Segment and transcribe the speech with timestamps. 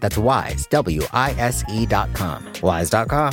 [0.00, 2.52] That's wise, W I S E.com.
[2.62, 3.32] Wise.com.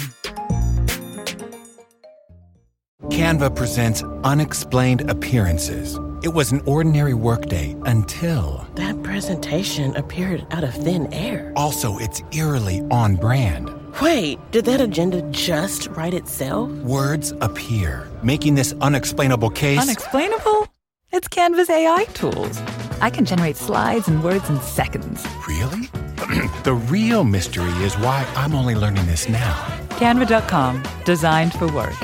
[3.10, 6.00] Canva presents unexplained appearances.
[6.24, 8.66] It was an ordinary workday until.
[8.76, 11.54] That presentation appeared out of thin air.
[11.56, 13.70] Also, it's eerily on brand.
[14.02, 16.72] Wait, did that agenda just write itself?
[16.84, 19.80] Words appear, making this unexplainable case.
[19.80, 20.68] Unexplainable?
[21.12, 22.60] It's Canva's AI tools.
[23.02, 25.26] I can generate slides and words in seconds.
[25.48, 25.88] Really?
[26.64, 29.54] the real mystery is why I'm only learning this now.
[29.92, 31.96] Canva.com, designed for work.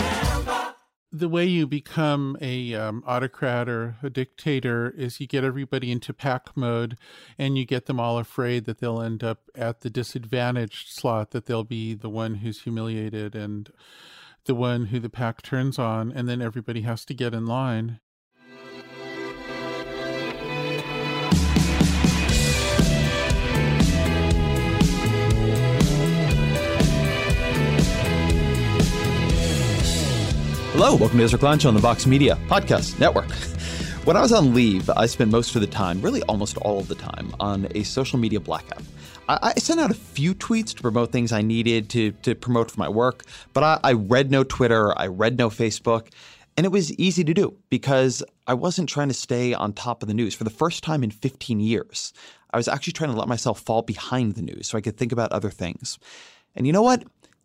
[1.13, 6.13] The way you become a um, autocrat or a dictator is you get everybody into
[6.13, 6.97] pack mode,
[7.37, 11.47] and you get them all afraid that they'll end up at the disadvantaged slot, that
[11.47, 13.73] they'll be the one who's humiliated and
[14.45, 17.99] the one who the pack turns on, and then everybody has to get in line.
[30.73, 33.29] Hello, welcome to Ezra Klein on the Vox Media Podcast Network.
[34.05, 36.87] When I was on leave, I spent most of the time, really almost all of
[36.87, 38.81] the time, on a social media blackout.
[39.27, 42.71] I, I sent out a few tweets to promote things I needed to, to promote
[42.71, 46.07] for my work, but I, I read no Twitter, I read no Facebook,
[46.55, 50.07] and it was easy to do because I wasn't trying to stay on top of
[50.07, 50.33] the news.
[50.33, 52.13] For the first time in 15 years,
[52.51, 55.11] I was actually trying to let myself fall behind the news so I could think
[55.11, 55.99] about other things.
[56.55, 57.03] And you know what?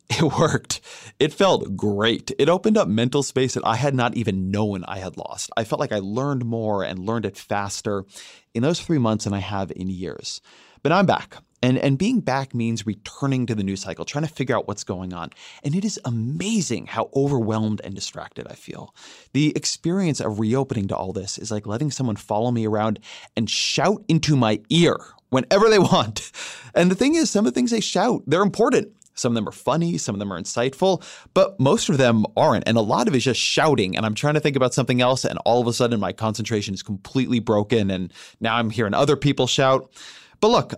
[0.18, 0.80] It worked.
[1.18, 2.30] It felt great.
[2.38, 5.50] It opened up mental space that I had not even known I had lost.
[5.56, 8.04] I felt like I learned more and learned it faster
[8.54, 10.40] in those three months than I have in years.
[10.82, 11.38] But I'm back.
[11.62, 14.84] And, and being back means returning to the news cycle, trying to figure out what's
[14.84, 15.30] going on.
[15.64, 18.94] And it is amazing how overwhelmed and distracted I feel.
[19.32, 23.00] The experience of reopening to all this is like letting someone follow me around
[23.36, 24.96] and shout into my ear
[25.30, 26.30] whenever they want.
[26.74, 28.92] And the thing is, some of the things they shout, they're important.
[29.16, 31.02] Some of them are funny, some of them are insightful,
[31.34, 32.68] but most of them aren't.
[32.68, 33.96] And a lot of it is just shouting.
[33.96, 36.74] And I'm trying to think about something else, and all of a sudden my concentration
[36.74, 37.90] is completely broken.
[37.90, 39.90] And now I'm hearing other people shout.
[40.40, 40.74] But look,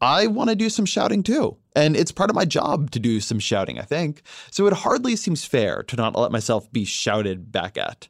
[0.00, 1.56] I want to do some shouting too.
[1.76, 4.22] And it's part of my job to do some shouting, I think.
[4.50, 8.08] So it hardly seems fair to not let myself be shouted back at.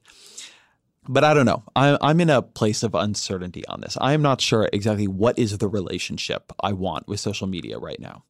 [1.09, 1.65] But I don't know.
[1.75, 3.97] I'm in a place of uncertainty on this.
[4.01, 7.99] I am not sure exactly what is the relationship I want with social media right
[7.99, 8.23] now.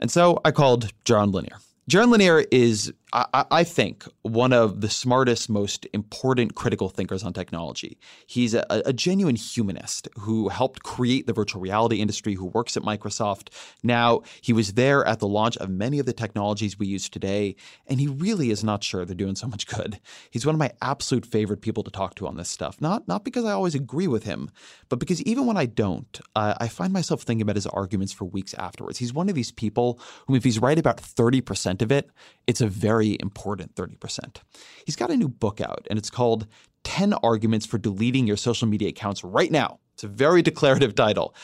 [0.00, 1.56] And so I called Jaron Lanier.
[1.90, 7.98] Jaron Lanier is, I, think, one of the smartest, most important critical thinkers on technology.
[8.26, 12.82] He's a, a, genuine humanist who helped create the virtual reality industry, who works at
[12.82, 13.48] Microsoft.
[13.82, 17.56] Now, he was there at the launch of many of the technologies we use today,
[17.86, 20.00] and he really is not sure they're doing so much good.
[20.30, 23.24] He's one of my absolute favorite people to talk to on this stuff, not, not
[23.24, 24.50] because I always agree with him,
[24.88, 28.24] but because even when I don't, uh, I find myself thinking about his arguments for
[28.24, 28.98] weeks afterwards.
[28.98, 32.10] He's one of these people whom, if he's right about 30%, of it,
[32.46, 34.36] it's a very important 30%.
[34.84, 36.46] He's got a new book out, and it's called
[36.84, 39.78] 10 Arguments for Deleting Your Social Media Accounts Right Now.
[39.94, 41.34] It's a very declarative title.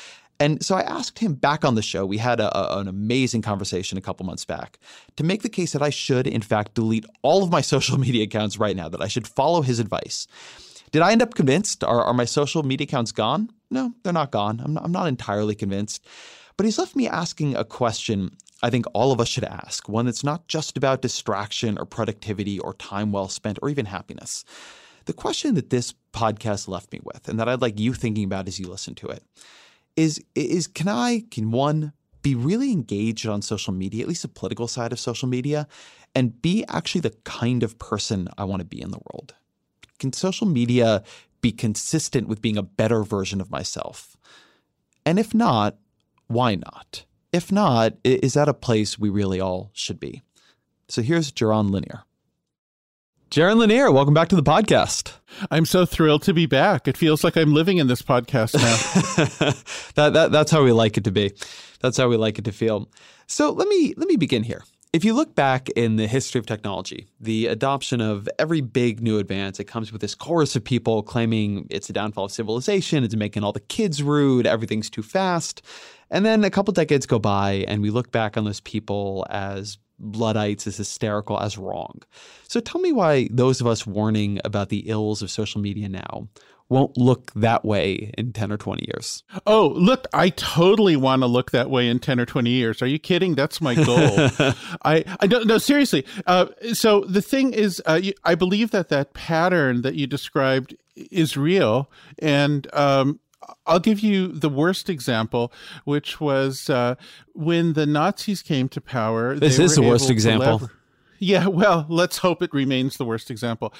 [0.40, 2.04] And so I asked him back on the show.
[2.04, 4.78] We had a, a, an amazing conversation a couple months back
[5.16, 8.24] to make the case that I should, in fact, delete all of my social media
[8.24, 10.26] accounts right now, that I should follow his advice.
[10.90, 11.82] Did I end up convinced?
[11.82, 13.50] Are, are my social media accounts gone?
[13.70, 14.60] No, they're not gone.
[14.64, 16.06] I'm not, I'm not entirely convinced.
[16.56, 20.06] But he's left me asking a question I think all of us should ask, one
[20.06, 24.42] that's not just about distraction or productivity or time well spent or even happiness.
[25.04, 28.48] The question that this podcast left me with, and that I'd like you thinking about
[28.48, 29.22] as you listen to it,
[29.96, 34.28] is is can I can one be really engaged on social media, at least the
[34.28, 35.68] political side of social media,
[36.14, 39.34] and be actually the kind of person I want to be in the world?
[39.98, 41.02] Can social media
[41.42, 44.16] be consistent with being a better version of myself?
[45.04, 45.76] And if not,
[46.28, 47.04] why not?
[47.34, 50.22] If not, is that a place we really all should be?
[50.88, 52.04] So here's Jaron Lanier.
[53.28, 55.14] Jaron Lanier, welcome back to the podcast.
[55.50, 56.86] I'm so thrilled to be back.
[56.86, 59.50] It feels like I'm living in this podcast now.
[59.96, 61.32] that, that, that's how we like it to be.
[61.80, 62.88] That's how we like it to feel.
[63.26, 64.62] So let me let me begin here.
[64.92, 69.18] If you look back in the history of technology, the adoption of every big new
[69.18, 73.16] advance, it comes with this chorus of people claiming it's a downfall of civilization, it's
[73.16, 75.62] making all the kids rude, everything's too fast.
[76.10, 79.78] And then a couple decades go by, and we look back on those people as
[79.98, 82.02] Luddites, as hysterical, as wrong.
[82.48, 86.28] So tell me why those of us warning about the ills of social media now
[86.68, 89.22] won't look that way in 10 or 20 years.
[89.46, 92.80] Oh, look, I totally want to look that way in 10 or 20 years.
[92.80, 93.34] Are you kidding?
[93.34, 93.96] That's my goal.
[94.82, 96.06] I, I don't, no, seriously.
[96.26, 100.74] Uh, so the thing is, uh, you, I believe that that pattern that you described
[100.96, 101.90] is real.
[102.18, 103.20] And, um,
[103.66, 105.52] I'll give you the worst example,
[105.84, 106.94] which was uh,
[107.32, 109.36] when the Nazis came to power.
[109.38, 110.52] This is the worst example.
[110.52, 110.72] Lever-
[111.18, 113.72] yeah, well, let's hope it remains the worst example.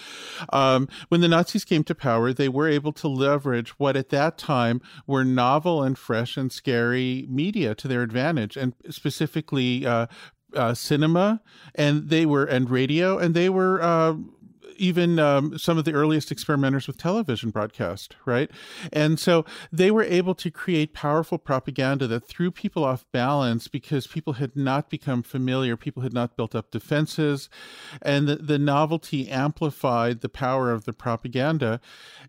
[0.50, 4.38] Um, when the Nazis came to power, they were able to leverage what at that
[4.38, 10.06] time were novel and fresh and scary media to their advantage, and specifically uh,
[10.54, 11.42] uh, cinema,
[11.74, 14.14] and they were and radio, and they were uh,
[14.76, 18.50] even um, some of the earliest experimenters with television broadcast, right?
[18.92, 24.06] And so they were able to create powerful propaganda that threw people off balance because
[24.06, 27.48] people had not become familiar, people had not built up defenses,
[28.02, 31.80] and the, the novelty amplified the power of the propaganda.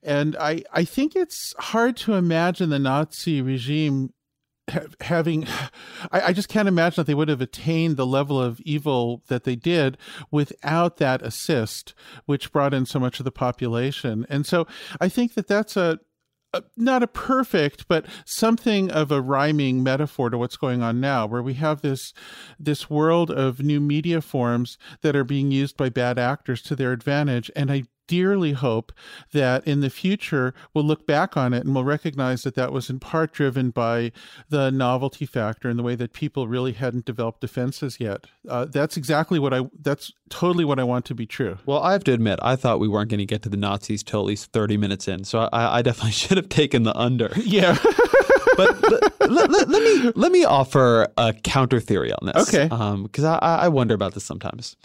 [0.02, 4.14] And I, I think it's hard to imagine the Nazi regime
[5.02, 5.48] having
[6.12, 9.44] I, I, just can't imagine that they would have attained the level of evil that
[9.44, 9.98] they did
[10.32, 11.94] without that assist
[12.26, 14.26] which brought in so much of the population.
[14.30, 14.66] And so
[15.00, 16.00] i think that that's a,
[16.54, 21.28] a not a perfect but something of a rhyming metaphor to what's going on now
[21.28, 22.12] where we have this
[22.60, 26.92] this world of new media forms that are being used by bad actors to their
[26.92, 27.52] advantage.
[27.56, 28.92] And i dearly hope
[29.32, 32.90] that in the future we'll look back on it and we'll recognize that that was
[32.90, 34.12] in part driven by
[34.50, 38.26] the novelty factor and the way that people really hadn't developed defenses yet.
[38.48, 39.62] Uh, that's exactly what I.
[39.82, 41.58] That's totally what I want to be true.
[41.66, 44.04] Well, I have to admit, I thought we weren't going to get to the Nazis
[44.04, 47.32] till at least thirty minutes in, so I, I definitely should have taken the under.
[47.46, 47.78] Yeah.
[48.58, 48.82] but
[49.30, 52.48] let, let, let, me let me offer a counter theory on this.
[52.48, 52.66] Okay.
[52.66, 54.76] Because um, I, I wonder about this sometimes.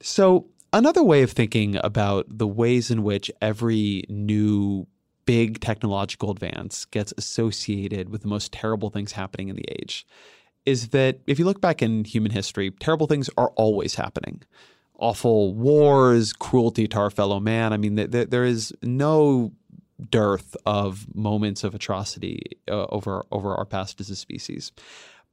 [0.00, 4.86] So Another way of thinking about the ways in which every new
[5.24, 10.06] big technological advance gets associated with the most terrible things happening in the age
[10.66, 14.42] is that if you look back in human history, terrible things are always happening.
[14.98, 17.72] Awful wars, cruelty to our fellow man.
[17.72, 19.52] I mean, th- there is no
[20.10, 24.72] dearth of moments of atrocity uh, over over our past as a species.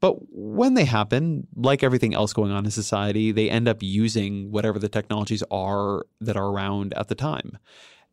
[0.05, 4.51] But when they happen, like everything else going on in society, they end up using
[4.51, 7.57] whatever the technologies are that are around at the time.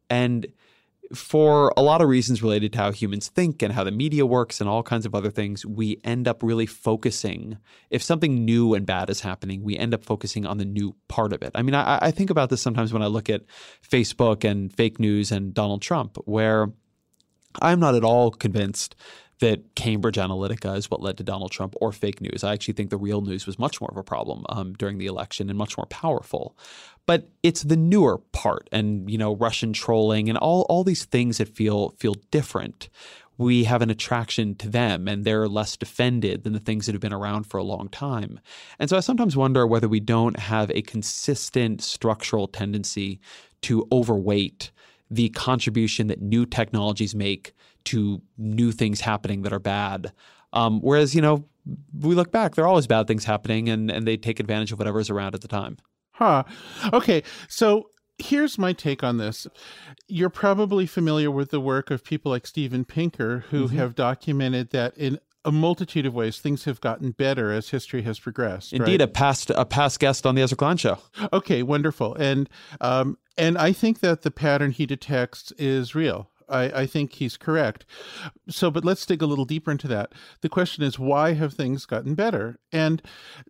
[0.09, 0.47] And
[1.15, 4.59] for a lot of reasons related to how humans think and how the media works
[4.59, 7.59] and all kinds of other things, we end up really focusing.
[7.91, 11.35] If something new and bad is happening, we end up focusing on the new part
[11.35, 11.50] of it.
[11.55, 13.43] I mean, I, I think about this sometimes when I look at
[13.87, 16.73] Facebook and fake news and Donald Trump, where
[17.61, 18.97] I'm not at all convinced
[19.43, 22.44] that Cambridge Analytica is what led to Donald Trump or fake news.
[22.44, 25.06] I actually think the real news was much more of a problem um, during the
[25.06, 26.56] election and much more powerful.
[27.06, 31.39] But it's the newer part, and you know, Russian trolling and all all these things
[31.39, 32.89] that feel feel different.
[33.37, 37.00] We have an attraction to them, and they're less defended than the things that have
[37.03, 38.39] been around for a long time.
[38.79, 43.19] And so I sometimes wonder whether we don't have a consistent structural tendency
[43.62, 44.71] to overweight
[45.11, 47.53] the contribution that new technologies make
[47.84, 50.12] to new things happening that are bad.
[50.52, 51.44] Um, whereas, you know,
[51.99, 54.79] we look back, there are always bad things happening and, and they take advantage of
[54.79, 55.79] whatever's around at the time.
[56.12, 56.44] Huh.
[56.93, 57.22] Okay.
[57.48, 59.46] So here's my take on this.
[60.08, 63.77] You're probably familiar with the work of people like Steven Pinker, who mm-hmm.
[63.77, 68.19] have documented that in a multitude of ways things have gotten better as history has
[68.20, 68.72] progressed.
[68.72, 69.08] Indeed, right?
[69.08, 70.98] a past a past guest on the Ezra Klein show.
[71.32, 72.15] Okay, wonderful.
[72.15, 72.48] And
[72.81, 76.31] um, and I think that the pattern he detects is real.
[76.53, 77.87] I, I, think he's correct.
[78.49, 80.13] So, but let's dig a little deeper into that.
[80.41, 82.59] The question is, why have things gotten better?
[82.71, 83.03] And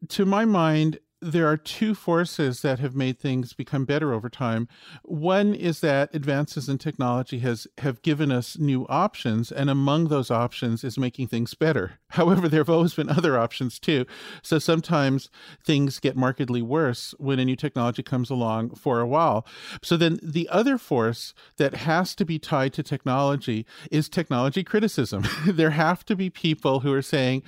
[0.09, 4.67] to my mind, there are two forces that have made things become better over time.
[5.05, 10.31] One is that advances in technology has have given us new options, and among those
[10.31, 12.01] options is making things better.
[12.11, 14.05] However, there have always been other options too.
[14.43, 15.31] So sometimes
[15.65, 19.47] things get markedly worse when a new technology comes along for a while.
[19.81, 25.25] So then the other force that has to be tied to technology is technology criticism.
[25.47, 27.45] there have to be people who are saying,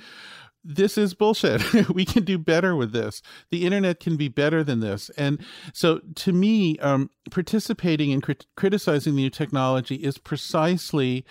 [0.65, 1.89] this is bullshit.
[1.89, 3.21] we can do better with this.
[3.51, 5.09] The internet can be better than this.
[5.11, 5.39] And
[5.73, 11.25] so, to me, um, participating in crit- criticizing the new technology is precisely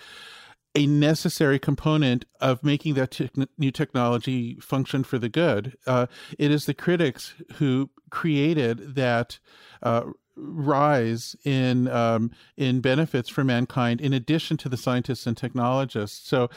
[0.73, 5.77] a necessary component of making that te- new technology function for the good.
[5.85, 6.07] Uh,
[6.39, 9.39] it is the critics who created that
[9.83, 10.03] uh,
[10.35, 16.27] rise in um, in benefits for mankind in addition to the scientists and technologists.
[16.27, 16.49] So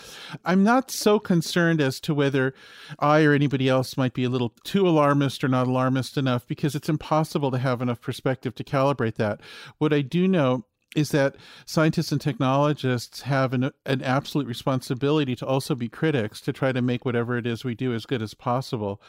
[0.44, 2.54] I'm not so concerned as to whether
[2.98, 6.74] I or anybody else might be a little too alarmist or not alarmist enough because
[6.74, 9.40] it's impossible to have enough perspective to calibrate that.
[9.78, 10.64] What I do know
[10.96, 16.52] is that scientists and technologists have an, an absolute responsibility to also be critics to
[16.52, 19.00] try to make whatever it is we do as good as possible.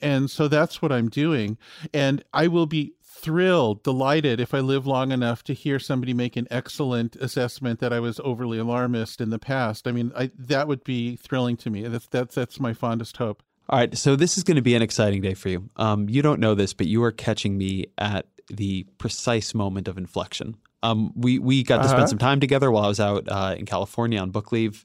[0.00, 1.58] And so that's what I'm doing.
[1.92, 6.36] And I will be thrilled, delighted if I live long enough to hear somebody make
[6.36, 9.88] an excellent assessment that I was overly alarmist in the past.
[9.88, 11.82] I mean, I, that would be thrilling to me.
[11.88, 13.42] That's that's that's my fondest hope.
[13.68, 15.68] All right, so this is going to be an exciting day for you.
[15.76, 19.98] Um, you don't know this, but you are catching me at the precise moment of
[19.98, 20.56] inflection.
[20.82, 21.94] Um, we we got to uh-huh.
[21.94, 24.84] spend some time together while I was out uh, in California on book leave,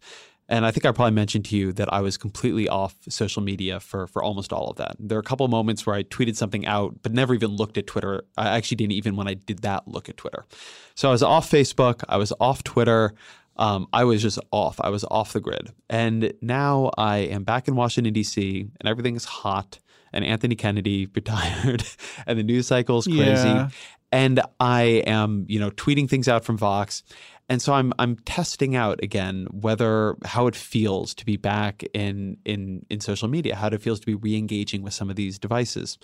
[0.51, 3.79] and I think I probably mentioned to you that I was completely off social media
[3.79, 4.97] for for almost all of that.
[4.99, 7.77] There are a couple of moments where I tweeted something out, but never even looked
[7.77, 8.25] at Twitter.
[8.37, 10.45] I actually didn't even when I did that look at Twitter.
[10.93, 12.03] So I was off Facebook.
[12.09, 13.13] I was off Twitter.
[13.55, 14.79] Um, I was just off.
[14.81, 15.71] I was off the grid.
[15.89, 19.79] And now I am back in Washington, D.C., and everything is hot.
[20.13, 21.83] And Anthony Kennedy retired,
[22.25, 23.47] and the news cycle is crazy.
[23.47, 23.69] Yeah
[24.11, 27.03] and I am, you know, tweeting things out from Vox.
[27.49, 32.37] And so I'm I'm testing out again whether how it feels to be back in
[32.45, 35.97] in in social media, how it feels to be re-engaging with some of these devices.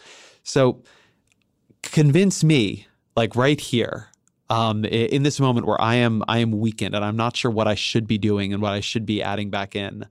[0.44, 0.84] So
[1.84, 4.08] convince me, like right here,
[4.50, 7.68] um, in this moment where I am I am weakened and I'm not sure what
[7.68, 10.06] I should be doing and what I should be adding back in,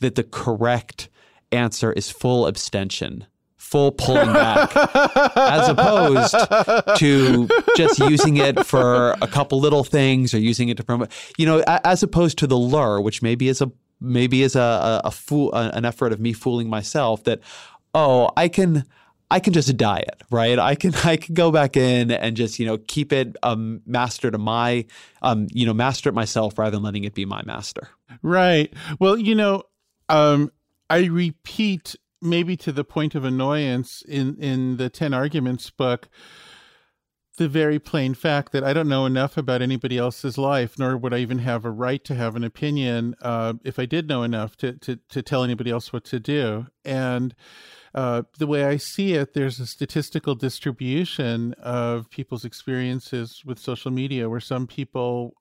[0.00, 1.08] that the correct
[1.52, 3.26] answer is full abstention
[3.70, 4.76] full pulling back
[5.36, 6.34] as opposed
[6.98, 11.08] to just using it for a couple little things or using it to promote
[11.38, 15.02] you know as opposed to the lure which maybe is a maybe is a, a,
[15.04, 17.38] a fool an effort of me fooling myself that
[17.94, 18.84] oh i can
[19.32, 20.58] I can just diet, right?
[20.58, 24.28] I can I can go back in and just you know keep it um, master
[24.28, 24.86] to my
[25.22, 27.90] um, you know master it myself rather than letting it be my master.
[28.22, 28.74] Right.
[28.98, 29.62] Well, you know,
[30.08, 30.50] um,
[30.88, 36.08] I repeat maybe to the point of annoyance in in the 10 arguments book
[37.40, 41.14] the very plain fact that I don't know enough about anybody else's life, nor would
[41.14, 44.58] I even have a right to have an opinion uh, if I did know enough
[44.58, 46.66] to, to, to tell anybody else what to do.
[46.84, 47.34] And
[47.94, 53.90] uh, the way I see it, there's a statistical distribution of people's experiences with social
[53.90, 55.32] media where some people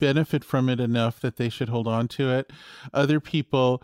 [0.00, 2.50] benefit from it enough that they should hold on to it.
[2.92, 3.80] Other people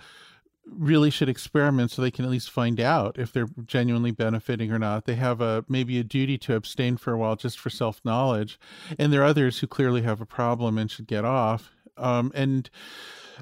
[0.66, 4.78] really should experiment so they can at least find out if they're genuinely benefiting or
[4.78, 5.04] not.
[5.04, 8.58] They have a maybe a duty to abstain for a while just for self knowledge,
[8.98, 11.70] and there are others who clearly have a problem and should get off.
[11.96, 12.68] Um, and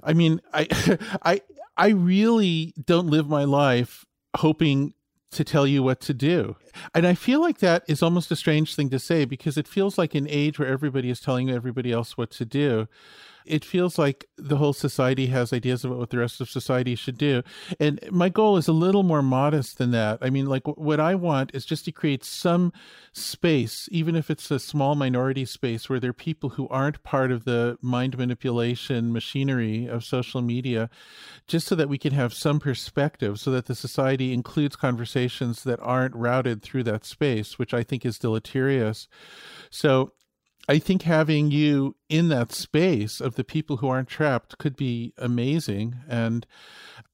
[0.02, 0.67] I mean, I
[1.23, 1.41] I
[1.76, 4.05] I really don't live my life
[4.37, 4.95] hoping
[5.33, 6.57] to tell you what to do.
[6.95, 9.97] And I feel like that is almost a strange thing to say because it feels
[9.97, 12.87] like an age where everybody is telling everybody else what to do
[13.46, 17.18] it feels like the whole society has ideas about what the rest of society should
[17.18, 17.42] do.
[17.80, 20.18] And my goal is a little more modest than that.
[20.20, 22.72] I mean, like what I want is just to create some
[23.12, 27.30] space, even if it's a small minority space, where there are people who aren't part
[27.30, 30.90] of the mind manipulation machinery of social media,
[31.46, 35.80] just so that we can have some perspective, so that the society includes conversations that
[35.80, 39.08] aren't routed through that space, which I think is deleterious.
[39.70, 40.12] So
[40.69, 45.12] I think having you in that space of the people who aren't trapped could be
[45.19, 45.97] amazing.
[46.09, 46.47] And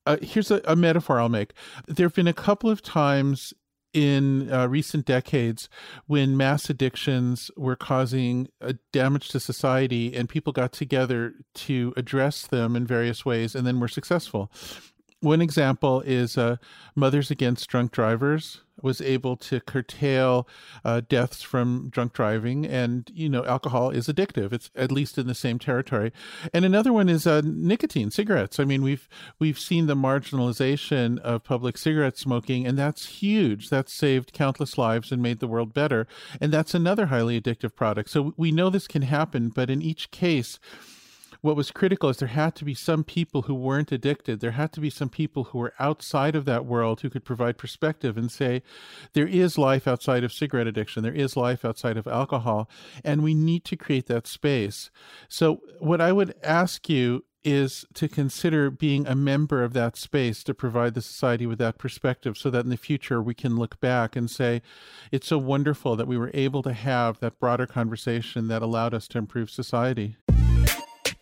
[0.07, 1.53] uh, here's a, a, metaphor I'll make.
[1.87, 3.55] There have been a couple of times
[3.95, 5.69] in uh, recent decades
[6.07, 12.47] when mass addictions were causing a damage to society and people got together to address
[12.47, 14.53] them in various ways and then were successful.
[15.21, 16.57] One example is uh,
[16.95, 20.49] Mothers Against Drunk Drivers was able to curtail
[20.85, 24.53] uh, deaths from drunk driving, and you know alcohol is addictive.
[24.53, 26.13] It's at least in the same territory.
[26.55, 28.61] And another one is uh, nicotine, cigarettes.
[28.61, 29.09] I mean, we've
[29.41, 33.71] we've seen the marginalization of public cigarette smoking, and that's huge.
[33.71, 36.07] That's saved countless lives and made the world better.
[36.41, 38.11] And that's another highly addictive product.
[38.11, 40.59] So we know this can happen, but in each case
[41.41, 44.41] what was critical is there had to be some people who weren't addicted.
[44.41, 47.59] There had to be some people who were outside of that world who could provide
[47.59, 48.63] perspective and say,
[49.13, 51.03] there is life outside of cigarette addiction.
[51.03, 52.69] There is life outside of alcohol.
[53.05, 54.91] And we need to create that space.
[55.29, 60.43] So, what I would ask you is to consider being a member of that space
[60.43, 63.79] to provide the society with that perspective so that in the future we can look
[63.81, 64.61] back and say,
[65.13, 69.07] it's so wonderful that we were able to have that broader conversation that allowed us
[69.09, 70.17] to improve society.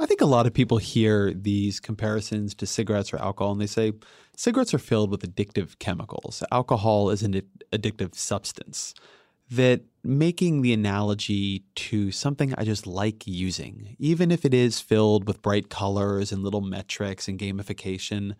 [0.00, 3.66] I think a lot of people hear these comparisons to cigarettes or alcohol and they
[3.66, 3.92] say
[4.36, 6.42] cigarettes are filled with addictive chemicals.
[6.52, 8.94] Alcohol is an addictive substance
[9.50, 15.26] that making the analogy to something I just like using, even if it is filled
[15.26, 18.34] with bright colors and little metrics and gamification,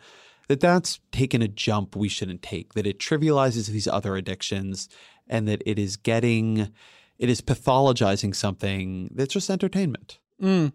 [0.49, 4.89] that that's taken a jump we shouldn't take, that it trivializes these other addictions
[5.27, 6.71] and that it is getting,
[7.19, 10.19] it is pathologizing something that's just entertainment.
[10.41, 10.73] Mm.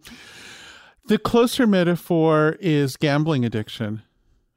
[1.05, 4.03] The closer metaphor is gambling addiction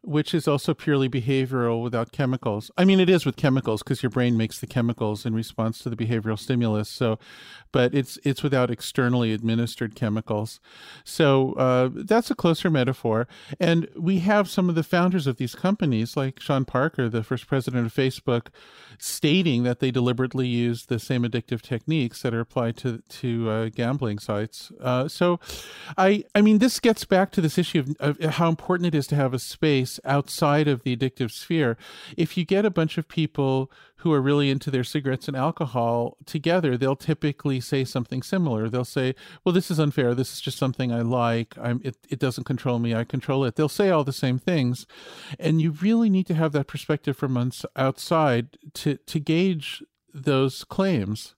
[0.06, 2.70] which is also purely behavioral without chemicals.
[2.78, 5.90] I mean, it is with chemicals because your brain makes the chemicals in response to
[5.90, 6.88] the behavioral stimulus.
[6.88, 7.18] So,
[7.72, 10.60] but it's it's without externally administered chemicals.
[11.02, 13.26] So uh, that's a closer metaphor.
[13.58, 17.48] And we have some of the founders of these companies, like Sean Parker, the first
[17.48, 18.46] president of Facebook,
[18.98, 23.68] stating that they deliberately use the same addictive techniques that are applied to to uh,
[23.74, 24.72] gambling sites.
[24.80, 25.40] Uh, so,
[25.96, 29.06] I I mean, this gets back to this issue of, of how important it is
[29.08, 31.76] to have a space outside of the addictive sphere.
[32.16, 36.18] If you get a bunch of people who are really into their cigarettes and alcohol
[36.26, 38.68] together, they'll typically say something similar.
[38.68, 40.14] They'll say, "Well, this is unfair.
[40.14, 41.56] This is just something I like.
[41.58, 42.94] I'm, it, it doesn't control me.
[42.94, 44.86] I control it." They'll say all the same things,
[45.38, 49.82] and you really need to have that perspective from outside to to gauge
[50.14, 51.34] those claims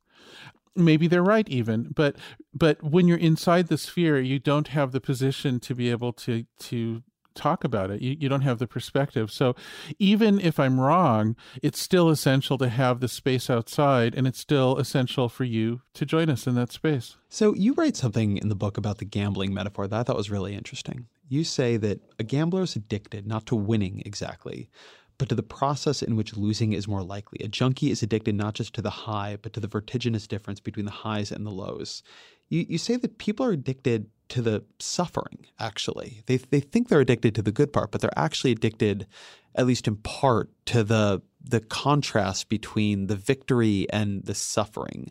[0.76, 2.14] maybe they're right even but
[2.54, 6.44] but when you're inside the sphere you don't have the position to be able to
[6.58, 7.02] to
[7.38, 8.02] talk about it.
[8.02, 9.30] You, you don't have the perspective.
[9.30, 9.54] So
[9.98, 14.76] even if I'm wrong, it's still essential to have the space outside, and it's still
[14.76, 17.16] essential for you to join us in that space.
[17.28, 20.30] So you write something in the book about the gambling metaphor that I thought was
[20.30, 21.06] really interesting.
[21.28, 24.68] You say that a gambler is addicted not to winning exactly,
[25.18, 27.40] but to the process in which losing is more likely.
[27.44, 30.86] A junkie is addicted not just to the high, but to the vertiginous difference between
[30.86, 32.02] the highs and the lows.
[32.48, 36.22] You, you say that people are addicted to the suffering, actually.
[36.26, 39.06] They, they think they're addicted to the good part, but they're actually addicted,
[39.54, 45.10] at least in part, to the, the contrast between the victory and the suffering.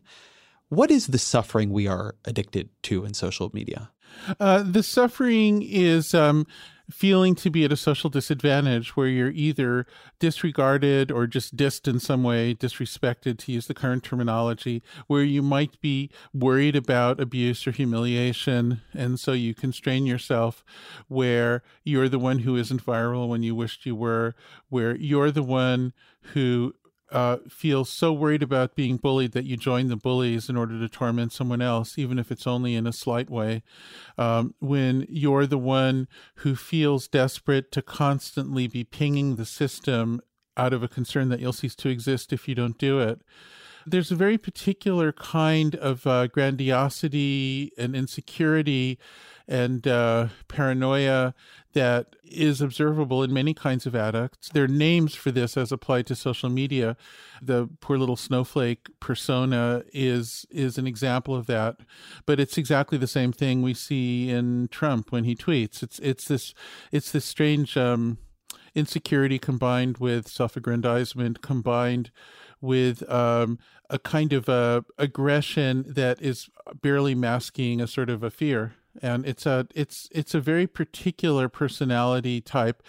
[0.70, 3.92] What is the suffering we are addicted to in social media?
[4.40, 6.46] Uh, the suffering is um,
[6.90, 9.86] feeling to be at a social disadvantage where you're either
[10.20, 15.42] disregarded or just dissed in some way, disrespected, to use the current terminology, where you
[15.42, 18.82] might be worried about abuse or humiliation.
[18.94, 20.64] And so you constrain yourself,
[21.08, 24.36] where you're the one who isn't viral when you wished you were,
[24.70, 25.94] where you're the one
[26.34, 26.74] who
[27.12, 30.90] uh, feel so worried about being bullied that you join the bullies in order to
[30.90, 33.64] torment someone else, even if it's only in a slight way.
[34.18, 40.22] Um, when you're the one who feels desperate to constantly be pinging the system
[40.58, 43.22] out of a concern that you'll cease to exist if you don't do it.
[43.86, 49.00] there's a very particular kind of uh, grandiosity and insecurity
[49.48, 51.34] and uh, paranoia
[51.78, 54.50] that is observable in many kinds of addicts.
[54.50, 56.98] There are names for this as applied to social media.
[57.40, 61.78] The poor little snowflake persona is is an example of that,
[62.26, 65.84] but it's exactly the same thing we see in Trump when he tweets.
[65.84, 66.56] It's it's this
[66.92, 68.18] it's this strange um,
[68.74, 72.10] insecurity combined with self-aggrandizement combined
[72.60, 73.60] with um,
[73.92, 76.50] a kind of a aggression that is
[76.82, 81.50] barely masking a sort of a fear and it's a it's it's a very particular
[81.50, 82.84] personality type.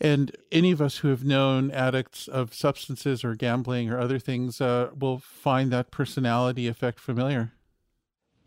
[0.00, 4.60] And any of us who have known addicts of substances or gambling or other things
[4.60, 7.52] uh, will find that personality effect familiar.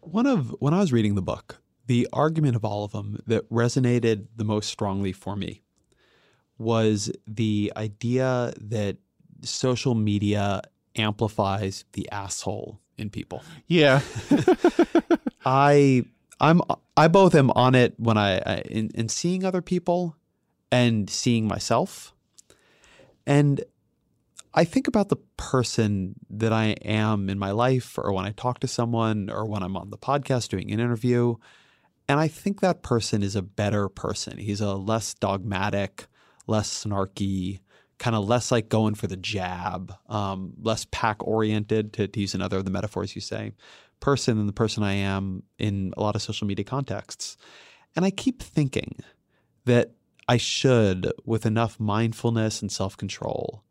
[0.02, 3.50] One of when i was reading the book the argument of all of them that
[3.50, 5.62] resonated the most strongly for me
[6.58, 8.98] was the idea that
[9.42, 10.62] social media
[10.96, 13.44] amplifies the asshole in people.
[13.68, 14.02] Yeah.
[15.46, 16.06] I
[16.40, 16.62] I'm
[16.98, 20.16] I both am on it when I, I in, in seeing other people
[20.72, 22.14] and seeing myself.
[23.26, 23.64] And
[24.54, 28.60] I think about the person that I am in my life or when I talk
[28.60, 31.36] to someone or when I'm on the podcast doing an interview.
[32.08, 34.38] And I think that person is a better person.
[34.38, 36.06] He's a less dogmatic,
[36.48, 37.60] less snarky,
[37.98, 42.36] kind of less like going for the jab, um, less pack oriented, to, to use
[42.36, 43.54] another of the metaphors you say
[44.06, 47.38] person than the person I am in a lot of social media contexts.
[47.96, 48.98] And I keep thinking
[49.66, 49.94] that
[50.28, 53.64] I should, with enough mindfulness and self control,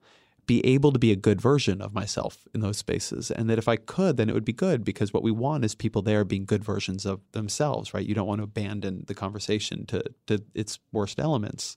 [0.44, 3.30] be able to be a good version of myself in those spaces.
[3.30, 5.76] And that if I could, then it would be good because what we want is
[5.76, 8.04] people there being good versions of themselves, right?
[8.04, 11.76] You don't want to abandon the conversation to, to its worst elements.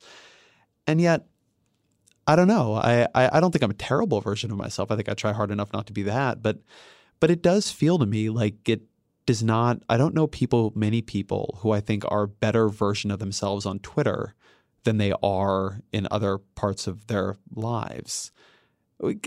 [0.88, 1.28] And yet,
[2.26, 2.74] I don't know.
[2.74, 4.90] I, I, I don't think I'm a terrible version of myself.
[4.90, 6.42] I think I try hard enough not to be that.
[6.42, 6.58] But
[7.20, 8.82] but it does feel to me like it
[9.26, 13.12] does not, I don't know people, many people who I think are a better version
[13.12, 14.34] of themselves on Twitter
[14.84, 18.32] than they are in other parts of their lives.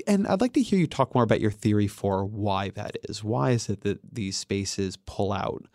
[0.07, 3.23] And I'd like to hear you talk more about your theory for why that is.
[3.23, 5.67] Why is it that these spaces pull out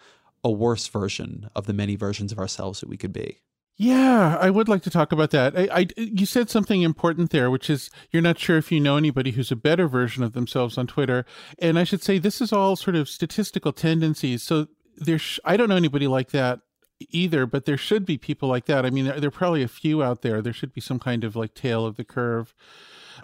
[0.43, 3.41] a worse version of the many versions of ourselves that we could be?
[3.77, 5.57] Yeah, I would like to talk about that.
[5.57, 8.95] I, I, you said something important there, which is you're not sure if you know
[8.95, 11.25] anybody who's a better version of themselves on Twitter.
[11.59, 14.43] And I should say this is all sort of statistical tendencies.
[14.43, 16.61] So there, sh- I don't know anybody like that
[17.09, 18.85] either, but there should be people like that.
[18.85, 20.41] I mean, there, there are probably a few out there.
[20.41, 22.53] There should be some kind of like tail of the curve.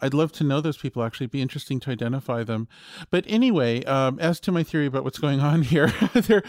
[0.01, 1.03] I'd love to know those people.
[1.03, 2.67] Actually, It'd be interesting to identify them.
[3.09, 6.43] But anyway, um, as to my theory about what's going on here, there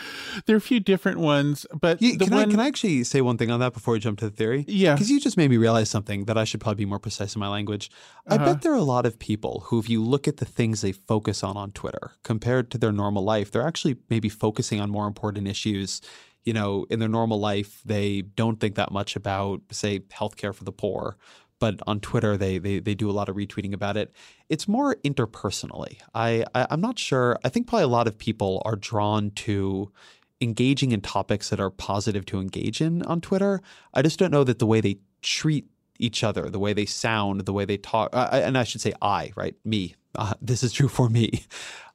[0.47, 1.67] there are a few different ones.
[1.79, 4.01] But yeah, can one, I can I actually say one thing on that before we
[4.01, 4.65] jump to the theory?
[4.69, 7.35] Yeah, because you just made me realize something that I should probably be more precise
[7.35, 7.91] in my language.
[8.29, 8.45] I Uh-huh.
[8.45, 10.93] bet there are a lot of people who, if you look at the things they
[10.93, 15.07] focus on on Twitter compared to their normal life, they're actually maybe focusing on more
[15.07, 16.01] important issues
[16.45, 20.65] you know, in their normal life, they don't think that much about, say, healthcare for
[20.65, 21.17] the poor.
[21.63, 24.13] But on Twitter, they, they they do a lot of retweeting about it.
[24.49, 26.01] It's more interpersonally.
[26.13, 27.39] I, I I'm not sure.
[27.45, 29.93] I think probably a lot of people are drawn to
[30.41, 33.61] engaging in topics that are positive to engage in on Twitter.
[33.95, 35.67] I just don't know that the way they treat
[36.01, 38.93] each other, the way they sound, the way they talk, uh, and I should say
[39.01, 39.55] I, right?
[39.65, 39.95] Me.
[40.17, 41.45] Uh, this is true for me.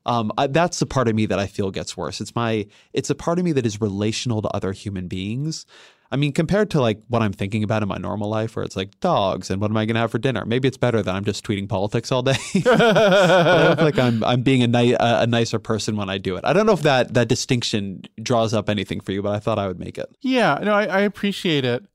[0.05, 2.21] Um, I, that's the part of me that I feel gets worse.
[2.21, 5.65] It's my, it's a part of me that is relational to other human beings.
[6.11, 8.75] I mean, compared to like what I'm thinking about in my normal life, where it's
[8.75, 10.45] like dogs and what am I going to have for dinner?
[10.45, 12.31] Maybe it's better that I'm just tweeting politics all day.
[12.55, 16.45] I feel like I'm I'm being a, ni- a nicer person when I do it.
[16.45, 19.59] I don't know if that that distinction draws up anything for you, but I thought
[19.59, 20.15] I would make it.
[20.21, 21.85] Yeah, no, I, I appreciate it.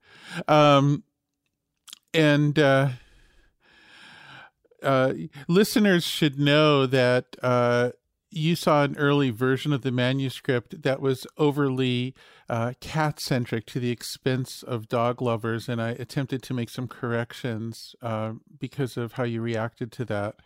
[0.48, 1.04] Um,
[2.14, 2.90] and uh,
[4.82, 5.14] uh,
[5.48, 7.90] listeners should know that uh,
[8.30, 12.14] you saw an early version of the manuscript that was overly
[12.52, 16.86] uh, cat centric to the expense of dog lovers, and I attempted to make some
[16.86, 20.36] corrections uh, because of how you reacted to that.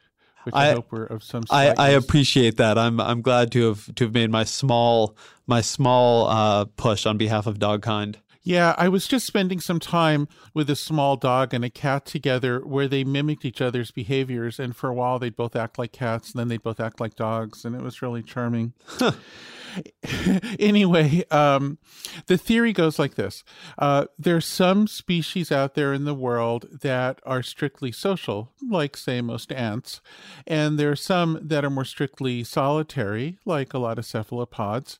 [0.44, 1.42] Which I, I hope were of some.
[1.50, 2.78] I, I, appreciate that.
[2.78, 5.16] I'm I'm glad to have to have made my small
[5.48, 8.14] my small uh, push on behalf of Dogkind.
[8.46, 12.60] Yeah, I was just spending some time with a small dog and a cat together
[12.60, 14.60] where they mimicked each other's behaviors.
[14.60, 17.16] And for a while, they'd both act like cats and then they'd both act like
[17.16, 17.64] dogs.
[17.64, 18.72] And it was really charming.
[20.58, 21.78] anyway, um,
[22.26, 23.42] the theory goes like this
[23.78, 29.20] uh, There's some species out there in the world that are strictly social, like, say,
[29.20, 30.00] most ants.
[30.46, 34.98] And there are some that are more strictly solitary, like a lot of cephalopods.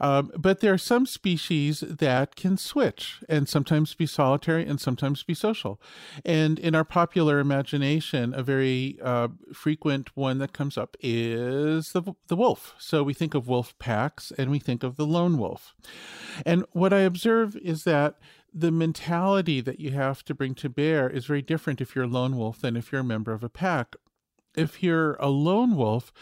[0.00, 4.80] Um, but there are some species that can switch switch and sometimes be solitary and
[4.80, 5.80] sometimes be social.
[6.24, 12.14] And in our popular imagination, a very uh, frequent one that comes up is the,
[12.28, 12.74] the wolf.
[12.78, 15.74] So we think of wolf packs and we think of the lone wolf.
[16.46, 18.18] And what I observe is that
[18.54, 22.08] the mentality that you have to bring to bear is very different if you're a
[22.08, 23.96] lone wolf than if you're a member of a pack.
[24.56, 26.12] If you're a lone wolf,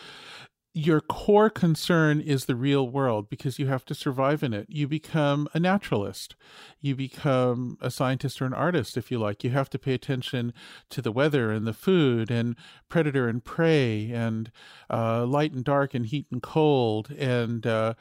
[0.77, 4.67] your core concern is the real world because you have to survive in it.
[4.69, 6.37] You become a naturalist.
[6.83, 9.43] You become a scientist or an artist, if you like.
[9.43, 10.53] You have to pay attention
[10.91, 12.57] to the weather and the food and
[12.91, 14.53] predator and prey and
[14.91, 17.95] uh, light and dark and heat and cold and uh,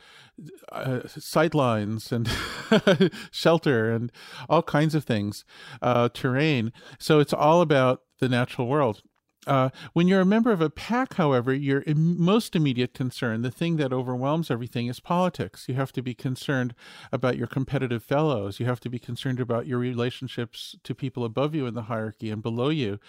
[0.70, 1.00] uh,
[2.12, 2.30] and
[3.32, 4.12] shelter and
[4.50, 5.46] all kinds of things,
[5.82, 6.74] uh, terrain.
[7.00, 9.02] So it's all about the natural world.
[9.48, 13.52] Uh, when you're a member of a pack, however, your Im- most immediate concern, the
[13.52, 15.66] thing that overwhelms everything, is politics.
[15.68, 16.74] You have to be concerned
[17.12, 18.60] about your competitive fellows.
[18.60, 22.32] You have to be concerned about your relationships to people above you in the hierarchy
[22.32, 23.00] and below you.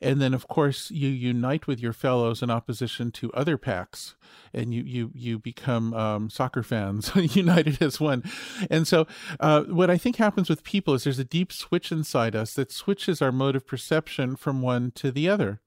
[0.00, 4.14] And then, of course, you unite with your fellows in opposition to other packs,
[4.54, 8.22] and you you you become um, soccer fans, united as one.
[8.70, 9.06] And so,
[9.40, 12.72] uh, what I think happens with people is there's a deep switch inside us that
[12.72, 15.60] switches our mode of perception from one to the other.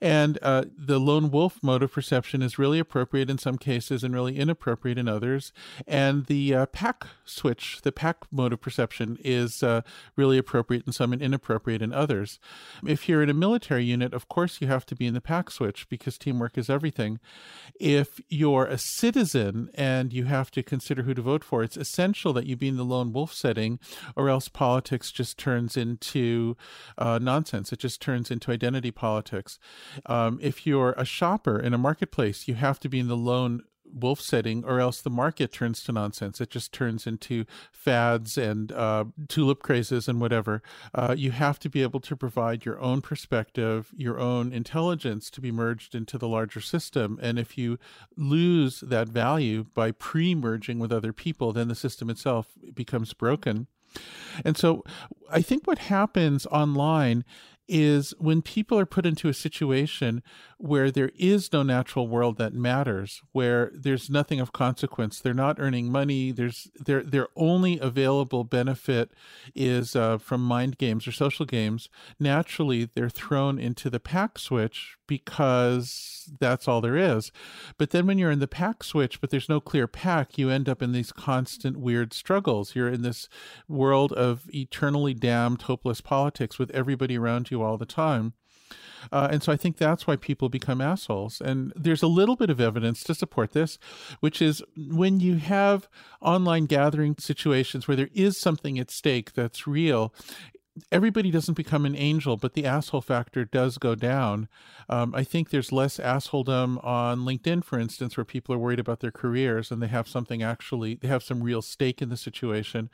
[0.00, 4.14] And uh, the lone wolf mode of perception is really appropriate in some cases and
[4.14, 5.52] really inappropriate in others.
[5.86, 9.82] And the uh, pack switch, the pack mode of perception, is uh,
[10.16, 12.38] really appropriate in some and inappropriate in others.
[12.86, 15.50] If you're in a military unit, of course, you have to be in the pack
[15.50, 17.18] switch because teamwork is everything.
[17.80, 22.32] If you're a citizen and you have to consider who to vote for, it's essential
[22.34, 23.78] that you be in the lone wolf setting,
[24.14, 26.56] or else politics just turns into
[26.96, 27.72] uh, nonsense.
[27.72, 29.47] It just turns into identity politics.
[30.06, 33.62] Um, if you're a shopper in a marketplace, you have to be in the lone
[33.92, 36.40] wolf setting or else the market turns to nonsense.
[36.40, 40.62] It just turns into fads and uh, tulip crazes and whatever.
[40.94, 45.40] Uh, you have to be able to provide your own perspective your own intelligence to
[45.40, 47.18] be merged into the larger system.
[47.22, 47.78] And if you
[48.16, 53.66] lose that value by pre-merging with other people then the system itself becomes broken.
[54.44, 54.84] And so
[55.30, 57.24] I think what happens online
[57.68, 60.22] is when people are put into a situation
[60.58, 65.20] where there is no natural world that matters, where there's nothing of consequence.
[65.20, 66.32] They're not earning money.
[66.32, 69.12] There's their their only available benefit
[69.54, 71.88] is uh, from mind games or social games.
[72.18, 77.32] Naturally, they're thrown into the pack switch because that's all there is.
[77.76, 80.68] But then when you're in the pack switch, but there's no clear pack, you end
[80.68, 82.76] up in these constant weird struggles.
[82.76, 83.28] You're in this
[83.66, 88.34] world of eternally damned, hopeless politics with everybody around you all the time.
[89.12, 91.40] Uh, and so I think that's why people become assholes.
[91.40, 93.78] And there's a little bit of evidence to support this,
[94.20, 95.88] which is when you have
[96.20, 100.12] online gathering situations where there is something at stake that's real,
[100.90, 104.48] everybody doesn't become an angel, but the asshole factor does go down.
[104.88, 109.00] Um, I think there's less assholedom on LinkedIn, for instance, where people are worried about
[109.00, 112.90] their careers and they have something actually, they have some real stake in the situation,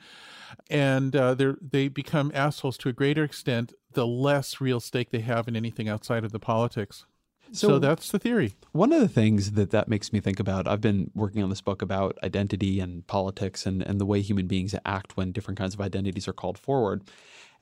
[0.71, 5.21] and uh, they they become assholes to a greater extent the less real stake they
[5.21, 7.07] have in anything outside of the politics.
[7.53, 8.55] So, so, that's the theory.
[8.73, 11.61] One of the things that that makes me think about, I've been working on this
[11.61, 15.75] book about identity and politics and, and the way human beings act when different kinds
[15.75, 17.05] of identities are called forward.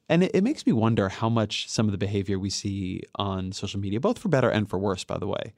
[0.08, 3.52] And it, it, makes me wonder how much some of the behavior we see on
[3.52, 5.54] social media, both for better and for worse, by the way,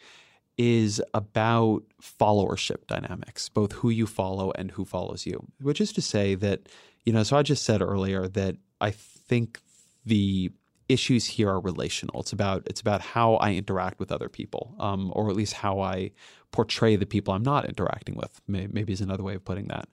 [0.56, 5.46] is about followership dynamics, both who you follow and who follows you.
[5.60, 6.68] Which is to say that,
[7.04, 9.60] you know, so I just said earlier that I think
[10.04, 10.52] the
[10.88, 12.20] issues here are relational.
[12.20, 15.80] It's about it's about how I interact with other people, um, or at least how
[15.80, 16.10] I
[16.52, 18.40] portray the people I'm not interacting with.
[18.46, 19.88] Maybe is another way of putting that.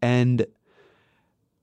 [0.00, 0.46] And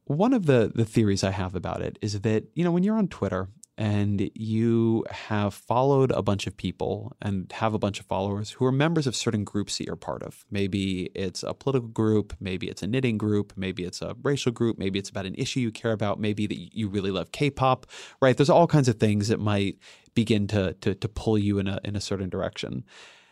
[0.08, 2.98] one of the the theories I have about it is that you know when you're
[2.98, 8.08] on Twitter and you have followed a bunch of people and have a bunch of
[8.08, 10.46] followers who are members of certain groups that you're part of.
[10.50, 14.80] Maybe it's a political group, maybe it's a knitting group, maybe it's a racial group,
[14.80, 17.86] maybe it's about an issue you care about, maybe that you really love K-pop,
[18.20, 18.36] right?
[18.36, 19.78] There's all kinds of things that might
[20.16, 22.84] begin to to, to pull you in a in a certain direction.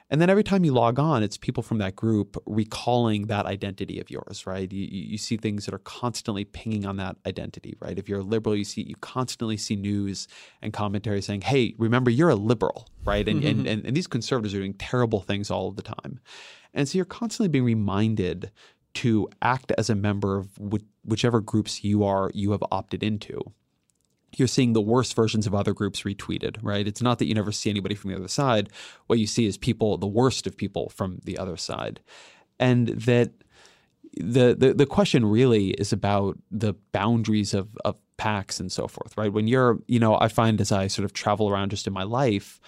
[0.09, 3.99] And then every time you log on, it's people from that group recalling that identity
[3.99, 4.71] of yours, right?
[4.71, 7.97] You, you see things that are constantly pinging on that identity, right?
[7.97, 10.27] If you're a liberal, you see you constantly see news
[10.61, 13.27] and commentary saying, "Hey, remember you're a liberal," right?
[13.27, 13.59] And mm-hmm.
[13.59, 16.19] and, and and these conservatives are doing terrible things all of the time,
[16.73, 18.51] and so you're constantly being reminded
[18.95, 20.49] to act as a member of
[21.03, 23.41] whichever groups you are you have opted into
[24.39, 26.87] you're seeing the worst versions of other groups retweeted, right?
[26.87, 28.69] It's not that you never see anybody from the other side.
[29.07, 31.99] What you see is people, the worst of people from the other side.
[32.59, 33.31] And that
[34.17, 39.17] the, the the question really is about the boundaries of of packs and so forth,
[39.17, 39.31] right?
[39.31, 42.03] When you're, you know, I find as I sort of travel around just in my
[42.03, 42.59] life,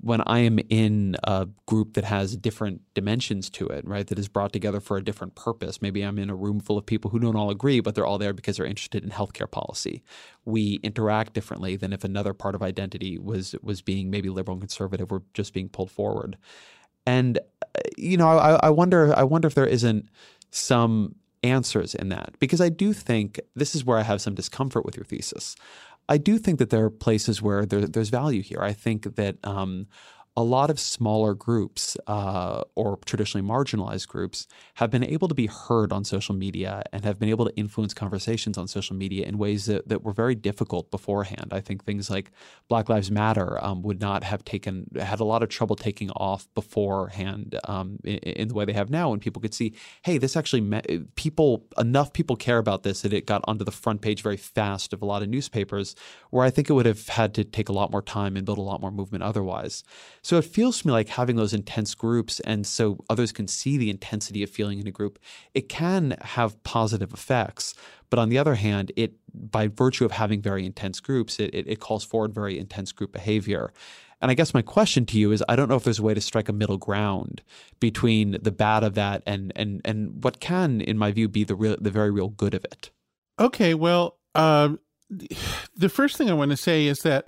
[0.00, 4.28] when I am in a group that has different dimensions to it, right, that is
[4.28, 7.18] brought together for a different purpose, maybe I'm in a room full of people who
[7.18, 10.02] don't all agree, but they're all there because they're interested in healthcare policy.
[10.44, 14.62] We interact differently than if another part of identity was was being maybe liberal and
[14.62, 16.36] conservative or just being pulled forward.
[17.06, 20.08] And uh, you know, I, I wonder, I wonder if there isn't
[20.50, 24.84] some answers in that because I do think this is where I have some discomfort
[24.84, 25.56] with your thesis.
[26.08, 28.60] I do think that there are places where there, there's value here.
[28.60, 29.86] I think that um,
[30.36, 35.46] a lot of smaller groups uh, or traditionally marginalized groups have been able to be
[35.46, 39.38] heard on social media and have been able to influence conversations on social media in
[39.38, 41.52] ways that, that were very difficult beforehand.
[41.52, 42.32] I think things like
[42.68, 46.48] Black Lives Matter um, would not have taken, had a lot of trouble taking off
[46.54, 50.36] beforehand um, in, in, the way they have now when people could see, hey, this
[50.36, 54.20] actually, met, people, enough people care about this that it got onto the front page
[54.20, 55.94] very fast of a lot of newspapers,
[56.30, 58.58] where I think it would have had to take a lot more time and build
[58.58, 59.84] a lot more movement otherwise.
[60.24, 63.76] So it feels to me like having those intense groups, and so others can see
[63.76, 65.18] the intensity of feeling in a group,
[65.52, 67.74] it can have positive effects.
[68.08, 71.68] But on the other hand, it by virtue of having very intense groups, it, it,
[71.68, 73.70] it calls forward very intense group behavior.
[74.22, 76.14] And I guess my question to you is I don't know if there's a way
[76.14, 77.42] to strike a middle ground
[77.78, 81.54] between the bad of that and and and what can, in my view, be the
[81.54, 82.90] real the very real good of it.
[83.38, 84.78] Okay, well, um,
[85.76, 87.26] the first thing I want to say is that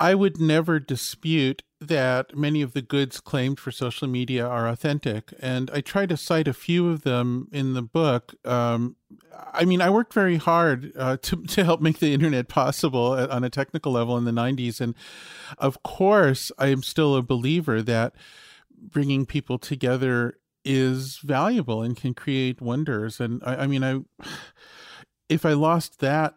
[0.00, 5.32] I would never dispute that many of the goods claimed for social media are authentic.
[5.40, 8.34] And I try to cite a few of them in the book.
[8.44, 8.96] Um,
[9.52, 13.44] I mean, I worked very hard uh, to, to help make the internet possible on
[13.44, 14.80] a technical level in the 90s.
[14.80, 14.94] And
[15.58, 18.14] of course, I am still a believer that
[18.80, 23.20] bringing people together is valuable and can create wonders.
[23.20, 24.00] And I, I mean, I
[25.28, 26.34] if I lost that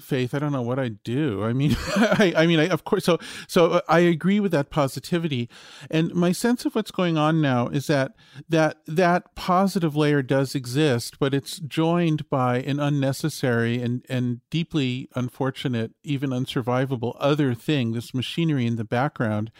[0.00, 1.44] faith i don't know what i'd do.
[1.44, 4.70] I mean I, I mean I, of course so so uh, i agree with that
[4.70, 5.48] positivity.
[5.90, 8.12] And my sense of what's going on now is that
[8.48, 15.08] that that positive layer does exist but it's joined by an unnecessary and and deeply
[15.14, 19.50] unfortunate even unsurvivable other thing this machinery in the background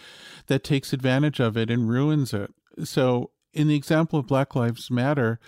[0.47, 2.53] that takes advantage of it and ruins it.
[2.85, 5.39] So in the example of Black Lives Matter,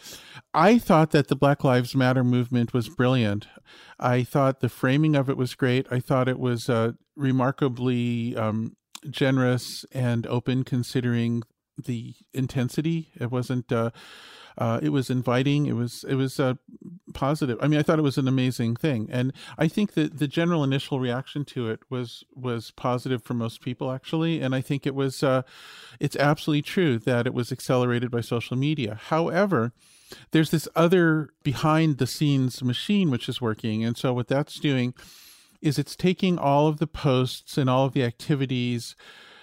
[0.55, 3.49] I thought that the Black Lives Matter movement was brilliant.
[3.99, 5.87] I thought the framing of it was great.
[5.91, 8.77] I thought it was uh, remarkably um,
[9.09, 11.43] generous and open, considering
[11.83, 13.11] the intensity.
[13.19, 13.71] It wasn't.
[13.73, 13.91] Uh,
[14.59, 15.67] uh, it was inviting.
[15.67, 16.55] It was it was uh,
[17.13, 17.59] positive.
[17.61, 20.65] I mean, I thought it was an amazing thing, and I think that the general
[20.65, 24.41] initial reaction to it was was positive for most people, actually.
[24.41, 25.43] And I think it was uh,
[26.01, 28.99] it's absolutely true that it was accelerated by social media.
[29.09, 29.73] However,
[30.31, 34.95] there's this other behind the scenes machine which is working, and so what that's doing
[35.63, 38.95] is it's taking all of the posts and all of the activities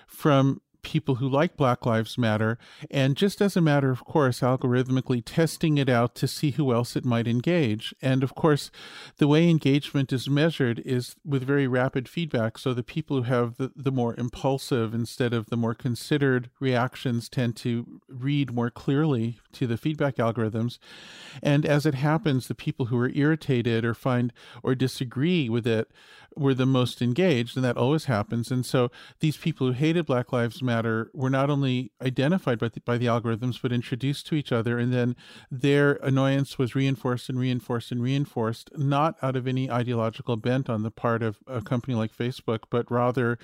[0.07, 2.59] from people who like Black Lives Matter,
[2.91, 6.95] and just as a matter of course, algorithmically testing it out to see who else
[6.95, 7.95] it might engage.
[8.01, 8.69] And of course,
[9.17, 12.57] the way engagement is measured is with very rapid feedback.
[12.57, 17.29] So the people who have the, the more impulsive instead of the more considered reactions
[17.29, 20.77] tend to read more clearly to the feedback algorithms.
[21.41, 25.91] And as it happens, the people who are irritated or find or disagree with it
[26.35, 28.51] were the most engaged, and that always happens.
[28.51, 28.89] And so
[29.19, 33.05] these people who hated Black Lives Matter were not only identified by the, by the
[33.05, 34.79] algorithms, but introduced to each other.
[34.79, 35.15] And then
[35.51, 40.83] their annoyance was reinforced and reinforced and reinforced, not out of any ideological bent on
[40.83, 43.37] the part of a company like Facebook, but rather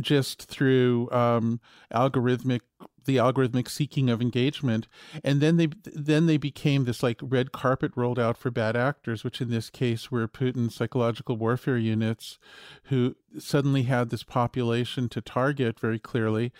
[0.00, 1.60] just through um,
[1.92, 2.60] algorithmic
[3.08, 4.86] the algorithmic seeking of engagement.
[5.24, 9.24] And then they then they became this like red carpet rolled out for bad actors
[9.24, 12.38] which in this case were putin's psychological warfare units
[12.84, 16.52] who suddenly had this population to target very clearly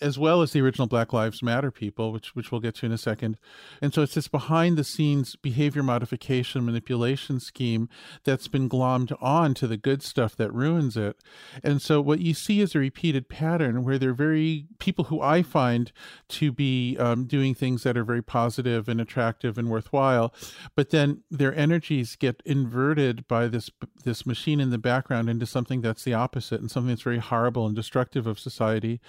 [0.00, 2.92] as well as the original black lives matter people which which we'll get to in
[2.92, 3.36] a second.
[3.82, 7.88] And so it's this behind the scenes behavior modification manipulation scheme
[8.24, 11.16] that's been glommed on to the good stuff that ruins it.
[11.62, 15.42] And so what you see is a repeated pattern where they're very people who i
[15.42, 15.92] find
[16.28, 20.32] to be um, doing things that are very positive and attractive and worthwhile,
[20.74, 23.70] but then their energies get inverted by this
[24.04, 27.66] this machine in the background into something that's the opposite and something that's very horrible
[27.66, 29.00] and destructive of society.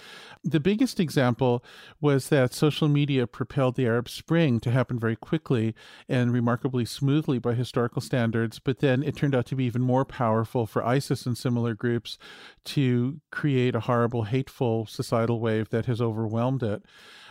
[0.42, 1.64] The biggest example
[2.00, 5.74] was that social media propelled the Arab Spring to happen very quickly
[6.08, 10.04] and remarkably smoothly by historical standards, but then it turned out to be even more
[10.04, 12.18] powerful for ISIS and similar groups
[12.64, 16.82] to create a horrible, hateful societal wave that has overwhelmed it.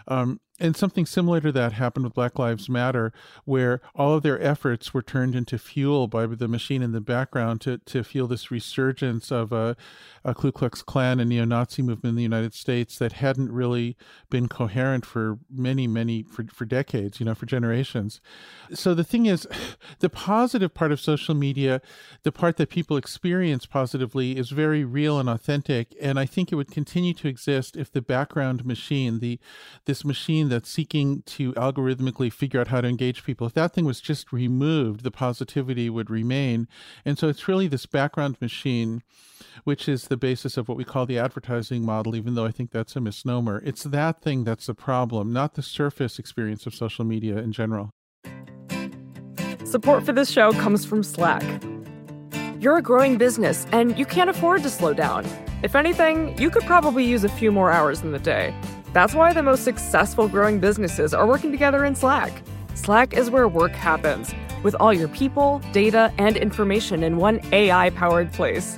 [0.07, 3.11] Um, and something similar to that happened with Black Lives Matter,
[3.45, 7.61] where all of their efforts were turned into fuel by the machine in the background
[7.61, 9.75] to, to fuel this resurgence of a,
[10.23, 13.97] a Ku Klux Klan and neo Nazi movement in the United States that hadn't really
[14.29, 18.21] been coherent for many, many, for, for decades, you know, for generations.
[18.73, 19.47] So the thing is,
[19.99, 21.81] the positive part of social media,
[22.23, 25.95] the part that people experience positively, is very real and authentic.
[25.99, 29.39] And I think it would continue to exist if the background machine, the
[29.85, 33.85] this machine that's seeking to algorithmically figure out how to engage people, if that thing
[33.85, 36.67] was just removed, the positivity would remain.
[37.05, 39.03] And so it's really this background machine,
[39.63, 42.71] which is the basis of what we call the advertising model, even though I think
[42.71, 43.61] that's a misnomer.
[43.65, 47.91] It's that thing that's the problem, not the surface experience of social media in general.
[49.63, 51.63] Support for this show comes from Slack.
[52.59, 55.25] You're a growing business and you can't afford to slow down.
[55.63, 58.53] If anything, you could probably use a few more hours in the day.
[58.91, 62.43] That's why the most successful growing businesses are working together in Slack.
[62.73, 67.91] Slack is where work happens, with all your people, data, and information in one AI
[67.91, 68.77] powered place.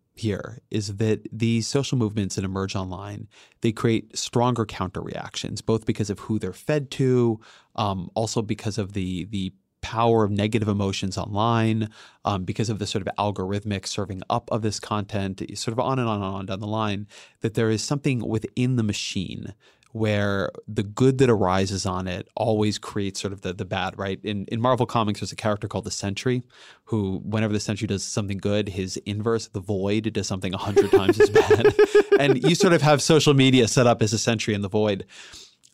[0.21, 3.27] here is that these social movements that emerge online
[3.61, 7.39] they create stronger counter reactions both because of who they're fed to
[7.75, 11.89] um, also because of the the power of negative emotions online
[12.23, 15.97] um, because of the sort of algorithmic serving up of this content sort of on
[15.97, 17.07] and on and on down the line
[17.41, 19.53] that there is something within the machine
[19.93, 24.19] where the good that arises on it always creates sort of the the bad, right?
[24.23, 26.43] In in Marvel Comics, there's a character called the Sentry,
[26.85, 30.91] who whenever the Sentry does something good, his inverse, the Void, does something a hundred
[30.91, 31.73] times as bad.
[32.19, 35.05] and you sort of have social media set up as a Sentry in the Void.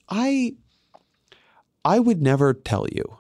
[0.10, 0.56] I
[1.86, 3.18] I would never tell you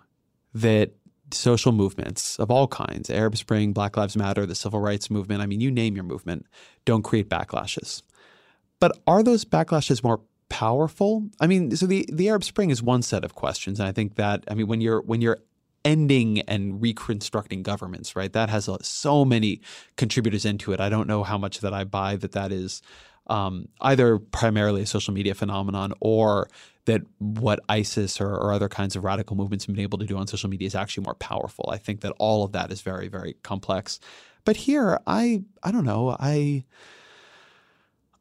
[0.53, 0.91] that
[1.31, 5.45] social movements of all kinds, Arab Spring, Black Lives Matter, the civil rights movement, I
[5.45, 6.45] mean, you name your movement,
[6.85, 8.01] don't create backlashes.
[8.79, 11.29] But are those backlashes more powerful?
[11.39, 14.15] I mean, so the the Arab Spring is one set of questions, and I think
[14.15, 15.39] that I mean when you're when you're
[15.85, 18.33] ending and reconstructing governments, right?
[18.33, 19.61] That has so many
[19.95, 20.81] contributors into it.
[20.81, 22.81] I don't know how much that I buy that that is
[23.27, 26.49] um, either primarily a social media phenomenon or
[26.85, 30.17] that what ISIS or, or, other kinds of radical movements have been able to do
[30.17, 31.69] on social media is actually more powerful.
[31.71, 33.99] I think that all of that is very, very complex.
[34.45, 36.15] But here, I I don't know.
[36.17, 36.63] I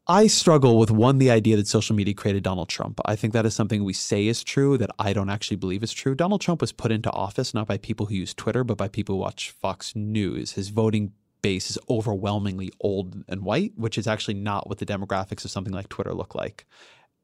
[0.09, 3.01] I struggle with one, the idea that social media created Donald Trump.
[3.03, 5.91] I think that is something we say is true that I don't actually believe is
[5.91, 6.15] true.
[6.15, 9.15] Donald Trump was put into office not by people who use Twitter, but by people
[9.15, 10.53] who watch Fox News.
[10.53, 15.43] His voting base is overwhelmingly old and white, which is actually not what the demographics
[15.43, 16.65] of something like Twitter look like.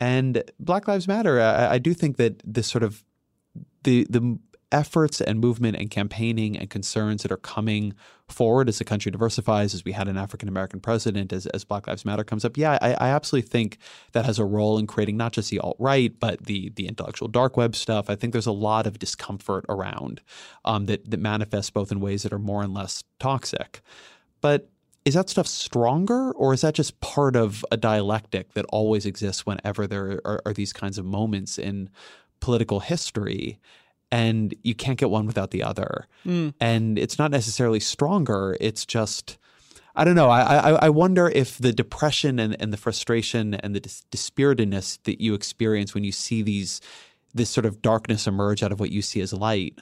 [0.01, 3.03] And Black Lives Matter, I, I do think that this sort of
[3.83, 4.37] the the
[4.73, 7.93] efforts and movement and campaigning and concerns that are coming
[8.27, 11.87] forward as the country diversifies, as we had an African American president, as, as Black
[11.87, 13.77] Lives Matter comes up, yeah, I, I absolutely think
[14.13, 17.27] that has a role in creating not just the alt right, but the the intellectual
[17.27, 18.09] dark web stuff.
[18.09, 20.21] I think there's a lot of discomfort around
[20.65, 23.81] um, that that manifests both in ways that are more and less toxic.
[24.41, 24.69] But
[25.05, 29.45] is that stuff stronger, or is that just part of a dialectic that always exists
[29.45, 31.89] whenever there are, are these kinds of moments in
[32.39, 33.59] political history?
[34.13, 36.07] And you can't get one without the other.
[36.23, 36.53] Mm.
[36.59, 38.55] And it's not necessarily stronger.
[38.61, 39.39] It's just,
[39.95, 40.29] I don't know.
[40.29, 44.99] I, I, I wonder if the depression and, and the frustration and the dis- dispiritedness
[45.05, 46.79] that you experience when you see these
[47.33, 49.79] this sort of darkness emerge out of what you see as light,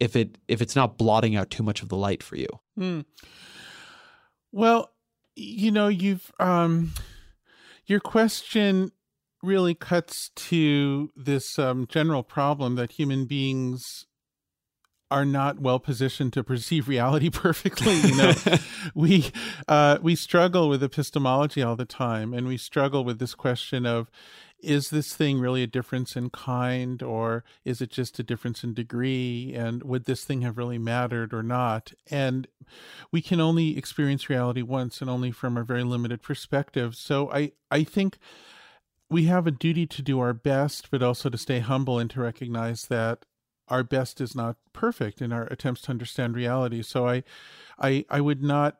[0.00, 2.48] if it if it's not blotting out too much of the light for you.
[2.76, 3.04] Mm.
[4.50, 4.90] Well,
[5.36, 6.90] you know, you've um,
[7.86, 8.90] your question
[9.42, 14.06] really cuts to this um, general problem that human beings
[15.10, 17.94] are not well positioned to perceive reality perfectly.
[17.94, 18.32] You know,
[18.94, 19.30] we
[19.66, 24.10] uh, we struggle with epistemology all the time, and we struggle with this question of
[24.62, 28.74] is this thing really a difference in kind or is it just a difference in
[28.74, 32.46] degree and would this thing have really mattered or not and
[33.10, 37.50] we can only experience reality once and only from a very limited perspective so i
[37.70, 38.18] i think
[39.10, 42.20] we have a duty to do our best, but also to stay humble and to
[42.20, 43.24] recognize that
[43.68, 46.82] our best is not perfect in our attempts to understand reality.
[46.82, 47.24] So I,
[47.78, 48.78] I, I would not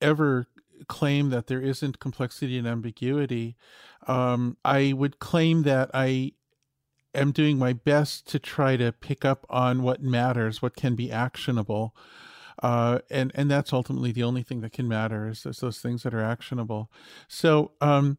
[0.00, 0.46] ever
[0.88, 3.56] claim that there isn't complexity and ambiguity.
[4.06, 6.32] Um, I would claim that I
[7.14, 11.10] am doing my best to try to pick up on what matters, what can be
[11.10, 11.94] actionable.
[12.62, 16.14] Uh, and and that's ultimately the only thing that can matter is those, things that
[16.14, 16.90] are actionable.
[17.28, 18.18] So um,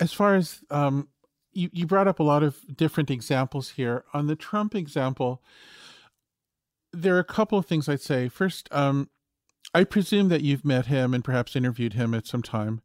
[0.00, 1.08] as far as um,
[1.52, 5.42] you, you brought up a lot of different examples here on the Trump example,
[6.92, 8.28] there are a couple of things I'd say.
[8.28, 9.10] First, um,
[9.74, 12.80] I presume that you've met him and perhaps interviewed him at some time.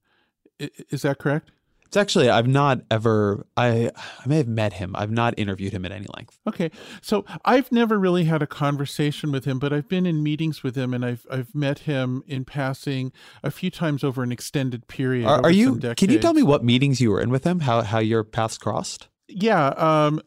[0.59, 1.51] Is that correct?
[1.89, 4.95] It's actually I've not ever I I may have met him.
[4.95, 6.37] I've not interviewed him at any length.
[6.45, 6.69] Okay.
[7.01, 10.75] So I've never really had a conversation with him, but I've been in meetings with
[10.75, 13.11] him and I've I've met him in passing
[13.41, 15.25] a few times over an extended period.
[15.25, 17.61] Are, are you can you tell me what meetings you were in with him?
[17.61, 19.07] How how your paths crossed?
[19.27, 20.21] Yeah, um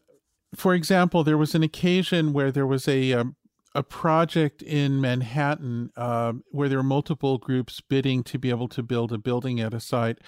[0.57, 3.37] for example, there was an occasion where there was a um,
[3.75, 8.83] a project in Manhattan uh, where there were multiple groups bidding to be able to
[8.83, 10.19] build a building at a site.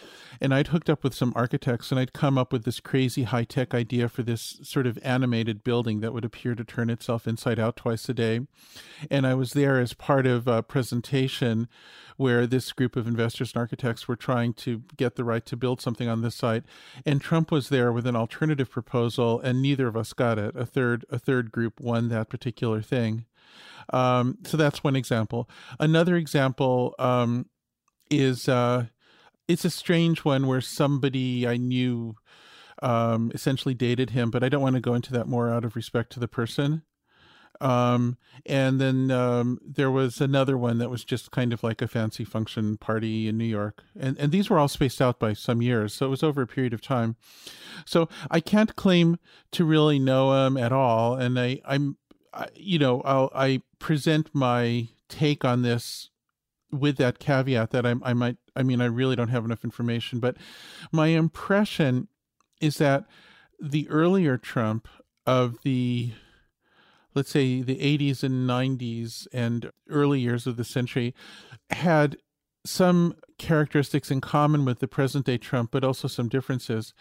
[0.41, 3.45] And I'd hooked up with some architects and I'd come up with this crazy high
[3.45, 7.59] tech idea for this sort of animated building that would appear to turn itself inside
[7.59, 8.41] out twice a day.
[9.11, 11.69] And I was there as part of a presentation
[12.17, 15.81] where this group of investors and architects were trying to get the right to build
[15.81, 16.65] something on this site.
[17.05, 20.55] And Trump was there with an alternative proposal, and neither of us got it.
[20.57, 23.25] A third, a third group won that particular thing.
[23.93, 25.49] Um, so that's one example.
[25.79, 27.47] Another example um,
[28.11, 28.87] is uh,
[29.49, 32.17] it's a strange one where somebody I knew
[32.83, 35.77] um, essentially dated him, but I don't want to go into that more out of
[35.77, 36.83] respect to the person.
[37.61, 41.89] Um, and then um, there was another one that was just kind of like a
[41.89, 45.63] fancy function party in New York, and and these were all spaced out by some
[45.63, 47.17] years, so it was over a period of time.
[47.87, 49.19] So I can't claim
[49.53, 51.97] to really know him at all, and I I'm
[52.55, 56.11] you know, I'll, I present my take on this
[56.71, 60.19] with that caveat that I, I might, I mean, I really don't have enough information,
[60.19, 60.37] but
[60.91, 62.09] my impression
[62.61, 63.05] is that
[63.61, 64.89] the earlier Trump
[65.27, 66.13] of the,
[67.15, 71.15] let's say, the 80s and 90s and early years of the century
[71.71, 72.17] had
[72.67, 76.95] some characteristics in common with the present day Trump, but also some differences.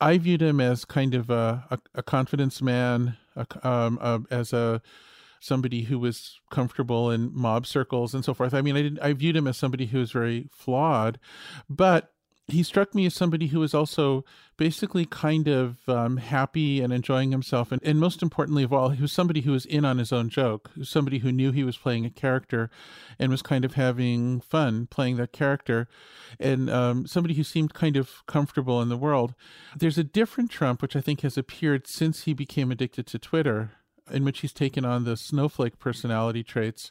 [0.00, 3.16] I viewed him as kind of a, a, a confidence man,
[3.62, 4.82] um, as a
[5.40, 8.54] somebody who was comfortable in mob circles and so forth.
[8.54, 11.18] I mean, I didn't, I viewed him as somebody who was very flawed,
[11.68, 12.12] but
[12.48, 14.24] he struck me as somebody who was also
[14.56, 17.70] basically kind of um, happy and enjoying himself.
[17.70, 20.30] And, and most importantly of all, he was somebody who was in on his own
[20.30, 22.70] joke, somebody who knew he was playing a character
[23.18, 25.88] and was kind of having fun playing that character,
[26.40, 29.34] and um, somebody who seemed kind of comfortable in the world.
[29.76, 33.72] There's a different Trump, which I think has appeared since he became addicted to Twitter.
[34.10, 36.90] In which he's taken on the snowflake personality traits,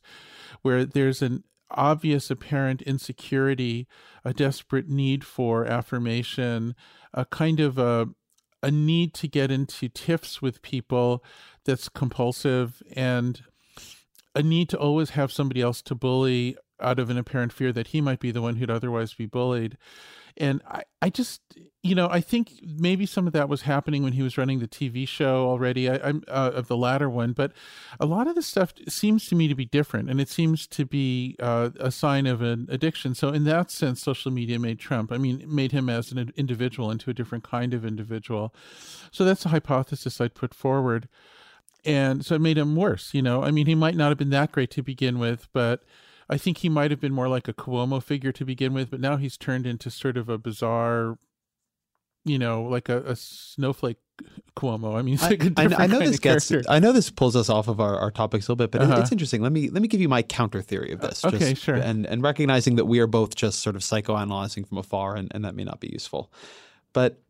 [0.61, 3.87] where there's an obvious apparent insecurity,
[4.23, 6.75] a desperate need for affirmation,
[7.13, 8.09] a kind of a
[8.63, 11.23] a need to get into tiffs with people
[11.63, 13.43] that's compulsive and
[14.33, 17.87] a need to always have somebody else to bully out of an apparent fear that
[17.87, 19.77] he might be the one who'd otherwise be bullied.
[20.37, 21.41] And I, I just
[21.87, 24.67] you know i think maybe some of that was happening when he was running the
[24.67, 27.53] tv show already I, am uh, of the latter one but
[27.99, 30.85] a lot of the stuff seems to me to be different and it seems to
[30.85, 33.15] be uh, a sign of an addiction.
[33.15, 36.91] So in that sense social media made trump i mean made him as an individual
[36.91, 38.53] into a different kind of individual.
[39.11, 41.07] So that's a hypothesis i'd put forward.
[41.85, 43.43] And so it made him worse you know?
[43.43, 45.83] I mean he might not have been that great to begin with but
[46.29, 48.99] I think he might have been more like a Cuomo figure to begin with, but
[48.99, 51.17] now he's turned into sort of a bizarre,
[52.25, 53.97] you know, like a, a snowflake
[54.55, 54.97] Cuomo.
[54.97, 56.49] I mean, like I, I, know this gets.
[56.49, 56.69] Character.
[56.69, 59.01] I know this pulls us off of our, our topics a little bit, but uh-huh.
[59.01, 59.41] it's interesting.
[59.41, 61.23] Let me let me give you my counter theory of this.
[61.23, 61.75] okay, sure.
[61.75, 65.45] And and recognizing that we are both just sort of psychoanalyzing from afar, and, and
[65.45, 66.31] that may not be useful,
[66.93, 67.21] but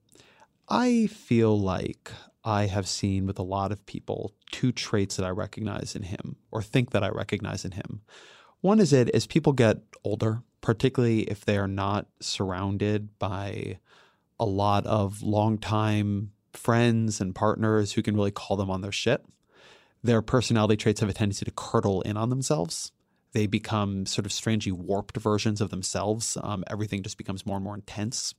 [0.70, 2.12] I feel like
[2.44, 6.38] I have seen with a lot of people two traits that I recognize in him,
[6.52, 8.02] or think that I recognize in him.
[8.62, 13.80] One is it as people get older, particularly if they are not surrounded by
[14.40, 19.24] a lot of longtime friends and partners who can really call them on their shit.
[20.04, 22.92] Their personality traits have a tendency to curdle in on themselves.
[23.34, 26.38] They become sort of strangely warped versions of themselves.
[26.42, 28.34] Um, everything just becomes more and more intense.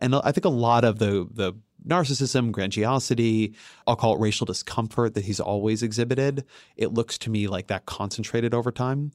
[0.00, 1.54] And I think a lot of the the
[1.86, 3.54] narcissism, grandiosity,
[3.86, 6.44] I'll call it racial discomfort that he's always exhibited,
[6.76, 9.12] it looks to me like that concentrated over time.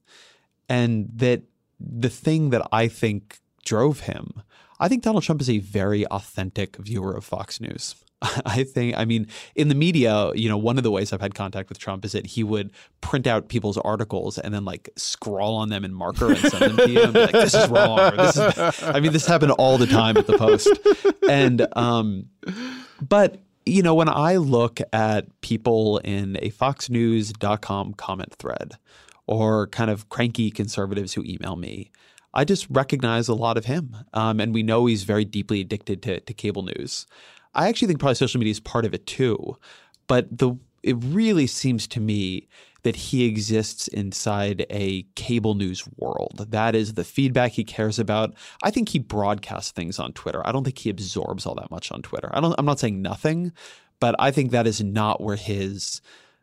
[0.68, 1.44] And that
[1.80, 4.44] the thing that I think drove him,
[4.80, 7.96] I think Donald Trump is a very authentic viewer of Fox News.
[8.46, 11.36] I think, I mean, in the media, you know, one of the ways I've had
[11.36, 15.56] contact with Trump is that he would print out people's articles and then like scrawl
[15.56, 18.16] on them in marker and send them to you and be like, this is wrong.
[18.18, 20.70] This is, I mean, this happened all the time at the Post.
[21.30, 22.26] And, um,
[23.02, 28.78] but, you know, when I look at people in a foxnews.com comment thread
[29.30, 31.92] or kind of cranky conservatives who email me.
[32.34, 33.96] I just recognize a lot of him.
[34.12, 37.06] Um, and we know he's very deeply addicted to, to cable news.
[37.54, 39.58] I actually think probably social media is part of it too.
[40.08, 42.48] But the it really seems to me
[42.84, 46.48] that he exists inside a cable news world.
[46.50, 48.34] That is the feedback he cares about.
[48.64, 50.46] I think he broadcasts things on Twitter.
[50.48, 52.30] I don't think he absorbs all that much on Twitter.
[52.32, 53.52] I don't I'm not saying nothing,
[54.00, 56.02] but I think that is not where his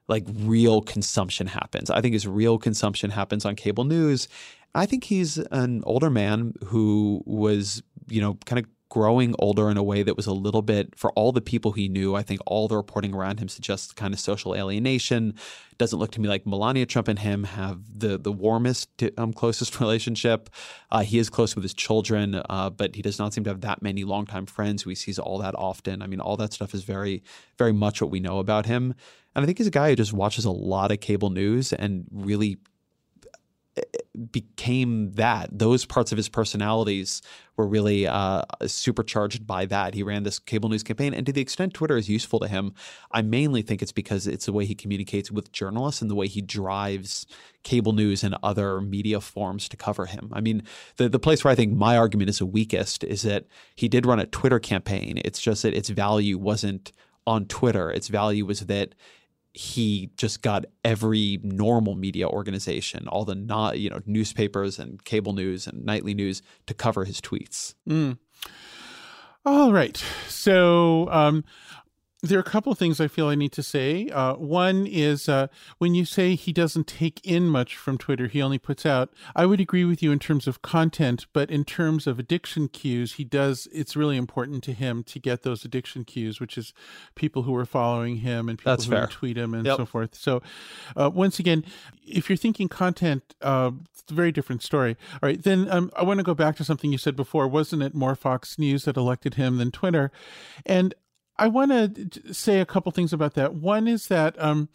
[0.08, 1.90] like real consumption happens.
[1.90, 4.28] I think his real consumption happens on cable news.
[4.74, 9.76] I think he's an older man who was, you know, kind of growing older in
[9.76, 12.14] a way that was a little bit for all the people he knew.
[12.14, 15.34] I think all the reporting around him suggests kind of social alienation.
[15.78, 19.80] Doesn't look to me like Melania Trump and him have the the warmest, um, closest
[19.80, 20.48] relationship.
[20.90, 23.62] Uh, he is close with his children, uh, but he does not seem to have
[23.62, 26.00] that many longtime friends who he sees all that often.
[26.00, 27.22] I mean, all that stuff is very,
[27.58, 28.94] very much what we know about him.
[29.34, 32.06] And I think he's a guy who just watches a lot of cable news and
[32.10, 32.56] really
[34.30, 35.48] became that.
[35.52, 37.20] Those parts of his personalities
[37.56, 39.94] were really uh, supercharged by that.
[39.94, 42.74] He ran this cable news campaign, and to the extent Twitter is useful to him,
[43.12, 46.26] I mainly think it's because it's the way he communicates with journalists and the way
[46.26, 47.26] he drives
[47.62, 50.30] cable news and other media forms to cover him.
[50.32, 50.62] I mean,
[50.96, 54.06] the the place where I think my argument is the weakest is that he did
[54.06, 55.20] run a Twitter campaign.
[55.24, 56.92] It's just that its value wasn't
[57.26, 57.90] on Twitter.
[57.90, 58.94] Its value was that
[59.56, 65.32] he just got every normal media organization, all the not you know newspapers and cable
[65.32, 67.74] news and nightly news to cover his tweets.
[67.88, 68.18] Mm.
[69.46, 69.96] All right,
[70.28, 71.44] so um,
[72.28, 74.08] there are a couple of things I feel I need to say.
[74.10, 75.48] Uh, one is uh,
[75.78, 79.10] when you say he doesn't take in much from Twitter, he only puts out.
[79.34, 83.14] I would agree with you in terms of content, but in terms of addiction cues,
[83.14, 83.68] he does.
[83.72, 86.72] It's really important to him to get those addiction cues, which is
[87.14, 89.06] people who are following him and people That's who fair.
[89.06, 89.76] tweet him and Yep.
[89.76, 90.14] so forth.
[90.14, 90.42] So,
[90.96, 91.64] uh, once again,
[92.06, 94.96] if you're thinking content, uh, it's a very different story.
[95.14, 97.48] All right, then um, I want to go back to something you said before.
[97.48, 100.12] Wasn't it more Fox News that elected him than Twitter?
[100.64, 100.94] And
[101.38, 103.54] I want to say a couple things about that.
[103.54, 104.68] One is that um,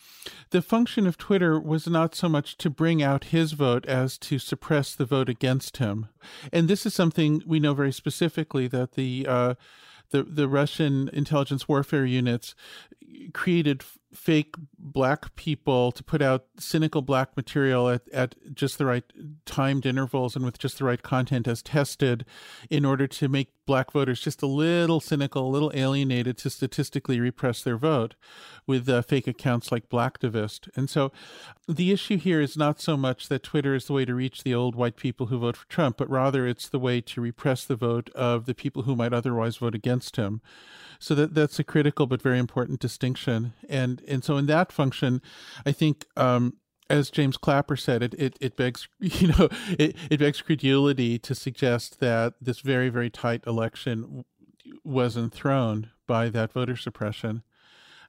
[0.52, 4.38] the function of Twitter was not so much to bring out his vote as to
[4.38, 6.08] suppress the vote against him,
[6.54, 9.54] and this is something we know very specifically that the uh,
[10.12, 12.54] the the Russian intelligence warfare units
[13.34, 13.84] created
[14.14, 19.04] fake black people to put out cynical black material at, at just the right
[19.46, 22.26] timed intervals and with just the right content as tested
[22.70, 27.20] in order to make black voters just a little cynical, a little alienated to statistically
[27.20, 28.16] repress their vote
[28.68, 30.70] with uh, fake accounts like Blacktivist.
[30.76, 31.12] And so
[31.68, 34.56] the issue here is not so much that Twitter is the way to reach the
[34.56, 37.76] old white people who vote for Trump, but rather it's the way to repress the
[37.76, 40.42] vote of the people who might otherwise vote against him.
[41.00, 43.54] So that that's a critical but very important distinction.
[43.68, 45.22] And and so in that function,
[45.66, 46.58] I think um,
[46.92, 51.36] as James Clapper said, it, it, it begs you know it, it begs credulity to
[51.36, 54.26] suggest that this very very tight election
[54.84, 57.44] was enthroned by that voter suppression.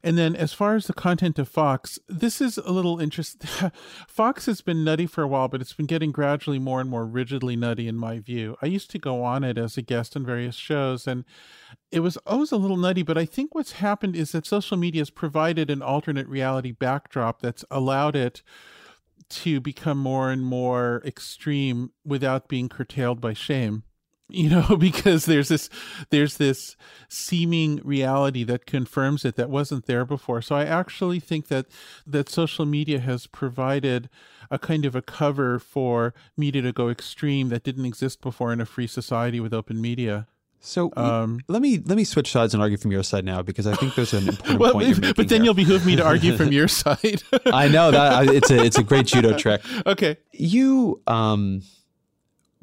[0.05, 3.71] And then, as far as the content of Fox, this is a little interesting.
[4.09, 7.07] Fox has been nutty for a while, but it's been getting gradually more and more
[7.07, 8.57] rigidly nutty, in my view.
[8.61, 11.25] I used to go on it as a guest on various shows, and
[11.93, 13.03] it was always a little nutty.
[13.03, 17.41] But I think what's happened is that social media has provided an alternate reality backdrop
[17.41, 18.43] that's allowed it
[19.29, 23.85] to become more and more extreme without being curtailed by shame
[24.35, 25.69] you know because there's this
[26.11, 26.77] there's this
[27.09, 30.43] seeming reality that confirms it that wasn't there before.
[30.43, 31.67] So i actually think that
[32.07, 34.09] that social media has provided
[34.51, 38.61] a kind of a cover for media to go extreme that didn't exist before in
[38.61, 40.27] a free society with open media.
[40.65, 43.67] So Um, let me let me switch sides and argue from your side now because
[43.67, 46.53] I think there's an important well, point but then you'll behoove me to argue from
[46.53, 47.23] your side.
[47.47, 49.61] I know that it's a it's a great judo trick.
[49.87, 50.19] okay.
[50.33, 51.63] You um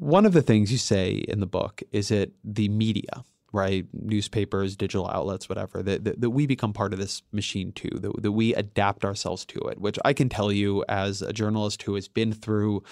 [0.00, 3.22] one of the things you say in the book is that the media,
[3.52, 7.90] right, newspapers, digital outlets, whatever, that, that, that we become part of this machine too,
[7.92, 11.82] that, that we adapt ourselves to it, which I can tell you as a journalist
[11.82, 12.82] who has been through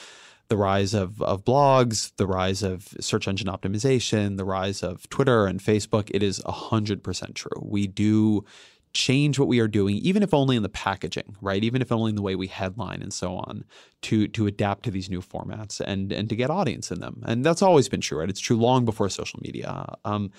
[0.49, 5.47] the rise of, of blogs, the rise of search engine optimization, the rise of Twitter
[5.47, 7.63] and Facebook, it is 100% true.
[7.63, 8.45] We do
[8.93, 11.63] change what we are doing, even if only in the packaging, right?
[11.63, 13.65] Even if only in the way we headline and so on,
[14.03, 17.23] to to adapt to these new formats and and to get audience in them.
[17.27, 18.29] And that's always been true, right?
[18.29, 19.95] It's true long before social media.
[20.05, 20.31] Um,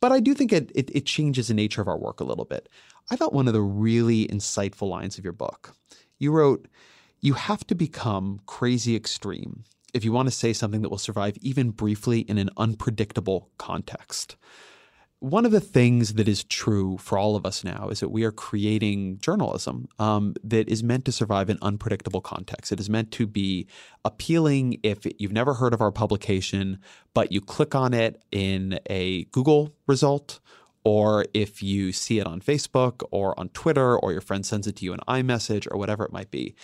[0.00, 2.44] but I do think it, it it changes the nature of our work a little
[2.44, 2.68] bit.
[3.10, 5.74] I thought one of the really insightful lines of your book,
[6.18, 6.68] you wrote,
[7.20, 11.38] "You have to become crazy extreme." If you want to say something that will survive
[11.40, 14.36] even briefly in an unpredictable context.
[15.20, 18.22] One of the things that is true for all of us now is that we
[18.24, 22.70] are creating journalism um, that is meant to survive in unpredictable contexts.
[22.70, 23.66] It is meant to be
[24.04, 26.78] appealing if you've never heard of our publication,
[27.14, 30.38] but you click on it in a Google result,
[30.84, 34.76] or if you see it on Facebook or on Twitter, or your friend sends it
[34.76, 36.54] to you in iMessage or whatever it might be.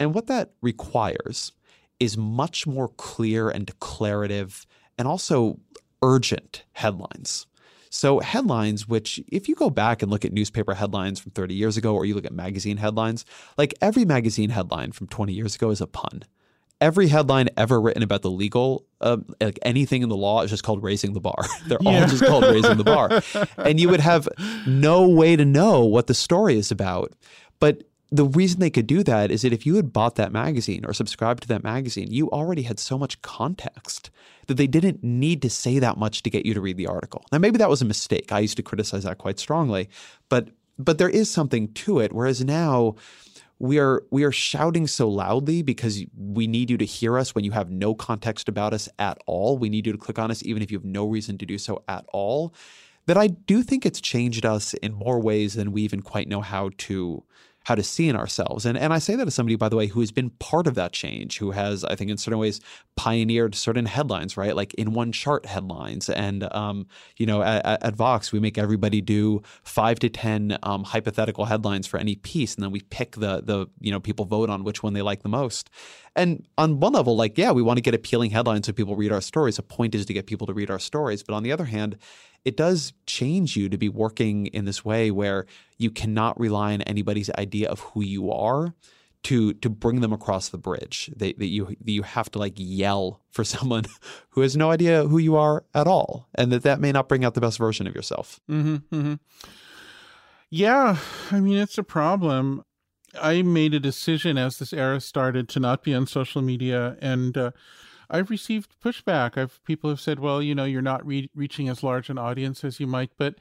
[0.00, 1.52] And what that requires
[2.00, 5.58] is much more clear and declarative and also
[6.02, 7.47] urgent headlines.
[7.90, 11.76] So, headlines, which, if you go back and look at newspaper headlines from 30 years
[11.76, 13.24] ago, or you look at magazine headlines,
[13.56, 16.24] like every magazine headline from 20 years ago is a pun.
[16.80, 20.62] Every headline ever written about the legal, uh, like anything in the law, is just
[20.62, 21.44] called raising the bar.
[21.66, 22.02] They're yeah.
[22.02, 23.20] all just called raising the bar.
[23.56, 24.28] And you would have
[24.66, 27.12] no way to know what the story is about.
[27.58, 30.84] But the reason they could do that is that if you had bought that magazine
[30.84, 34.10] or subscribed to that magazine, you already had so much context
[34.46, 37.24] that they didn't need to say that much to get you to read the article.
[37.30, 38.32] Now, maybe that was a mistake.
[38.32, 39.88] I used to criticize that quite strongly,
[40.28, 40.48] but
[40.78, 42.12] but there is something to it.
[42.12, 42.94] Whereas now
[43.58, 47.44] we are we are shouting so loudly because we need you to hear us when
[47.44, 49.58] you have no context about us at all.
[49.58, 51.58] We need you to click on us even if you have no reason to do
[51.58, 52.54] so at all.
[53.06, 56.42] That I do think it's changed us in more ways than we even quite know
[56.42, 57.24] how to
[57.68, 58.64] how to see in ourselves.
[58.64, 60.74] And and I say that as somebody, by the way, who has been part of
[60.76, 62.62] that change, who has, I think, in certain ways,
[62.96, 64.56] pioneered certain headlines, right?
[64.56, 66.08] Like in one chart headlines.
[66.08, 66.86] And um,
[67.18, 71.86] you know, at, at, Vox, we make everybody do five to ten um, hypothetical headlines
[71.86, 74.82] for any piece, and then we pick the the you know people vote on which
[74.82, 75.68] one they like the most.
[76.16, 79.12] And on one level, like yeah, we want to get appealing headlines so people read
[79.12, 79.56] our stories.
[79.56, 81.22] The point is to get people to read our stories.
[81.22, 81.98] But on the other hand,
[82.44, 86.82] it does change you to be working in this way where you cannot rely on
[86.82, 88.74] anybody's idea of who you are
[89.24, 91.10] to to bring them across the bridge.
[91.16, 93.84] That, you you have to like yell for someone
[94.30, 97.24] who has no idea who you are at all, and that that may not bring
[97.24, 98.40] out the best version of yourself.
[98.50, 99.14] Mm-hmm, mm-hmm.
[100.50, 100.96] Yeah,
[101.30, 102.62] I mean it's a problem.
[103.20, 107.36] I made a decision as this era started to not be on social media, and
[107.36, 107.50] uh,
[108.10, 109.36] I've received pushback.
[109.36, 112.64] I've people have said, "Well, you know, you're not re- reaching as large an audience
[112.64, 113.36] as you might," but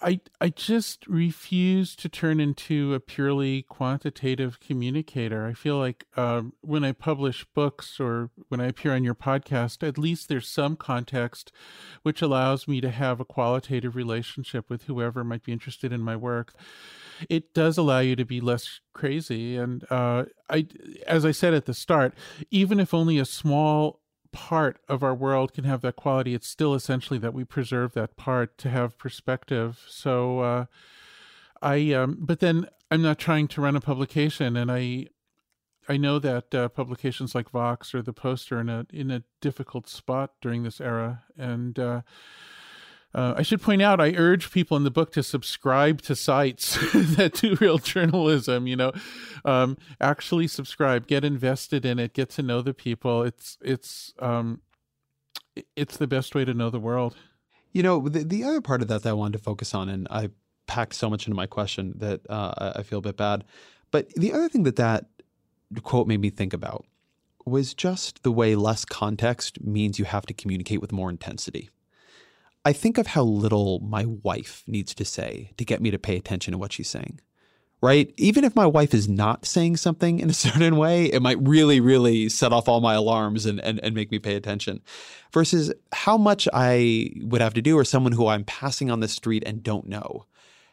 [0.00, 5.46] I I just refuse to turn into a purely quantitative communicator.
[5.46, 9.86] I feel like um, when I publish books or when I appear on your podcast,
[9.86, 11.52] at least there's some context,
[12.02, 16.16] which allows me to have a qualitative relationship with whoever might be interested in my
[16.16, 16.54] work
[17.28, 19.56] it does allow you to be less crazy.
[19.56, 20.66] And uh, I,
[21.06, 22.14] as I said at the start,
[22.50, 24.00] even if only a small
[24.32, 28.16] part of our world can have that quality, it's still essentially that we preserve that
[28.16, 29.82] part to have perspective.
[29.88, 30.64] So, uh,
[31.62, 35.06] I, um, but then I'm not trying to run a publication, and I,
[35.88, 39.22] I know that uh, publications like Vox or the Post are in a in a
[39.40, 42.02] difficult spot during this era, and uh,
[43.14, 46.74] uh, I should point out, I urge people in the book to subscribe to sites
[47.16, 48.66] that do real journalism.
[48.66, 48.92] You know,
[49.44, 53.22] um, actually subscribe, get invested in it, get to know the people.
[53.22, 54.62] It's it's um,
[55.76, 57.16] it's the best way to know the world.
[57.72, 60.08] You know, the the other part of that that I wanted to focus on, and
[60.10, 60.30] I
[60.66, 63.44] packed so much into my question that uh, I feel a bit bad.
[63.92, 65.06] But the other thing that that
[65.82, 66.84] quote made me think about
[67.46, 71.70] was just the way less context means you have to communicate with more intensity.
[72.64, 76.16] I think of how little my wife needs to say to get me to pay
[76.16, 77.20] attention to what she's saying.
[77.82, 78.14] Right?
[78.16, 81.80] Even if my wife is not saying something in a certain way, it might really,
[81.80, 84.80] really set off all my alarms and, and, and make me pay attention.
[85.32, 89.08] Versus how much I would have to do, or someone who I'm passing on the
[89.08, 90.24] street and don't know,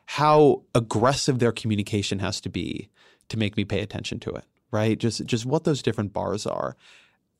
[0.05, 2.89] how aggressive their communication has to be
[3.27, 4.45] to make me pay attention to it.
[4.71, 4.97] Right?
[4.97, 6.77] Just just what those different bars are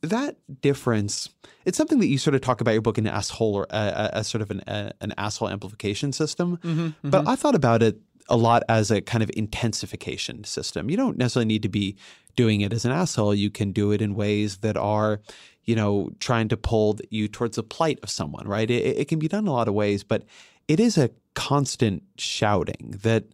[0.02, 1.30] that difference
[1.66, 4.10] it's something that you sort of talk about your book in asshole or uh, uh,
[4.14, 6.58] as sort of an, uh, an asshole amplification system.
[6.58, 7.10] Mm-hmm, mm-hmm.
[7.10, 8.00] but i thought about it
[8.30, 10.90] a lot as a kind of intensification system.
[10.90, 11.98] You don't necessarily need to be
[12.38, 13.36] doing it as an asshole.
[13.36, 15.20] You can do it in ways that are
[15.66, 18.70] you know trying to pull you towards the plight of someone right?
[18.70, 20.24] It, it can be done in a lot of ways but
[20.68, 23.26] it is a constant shouting that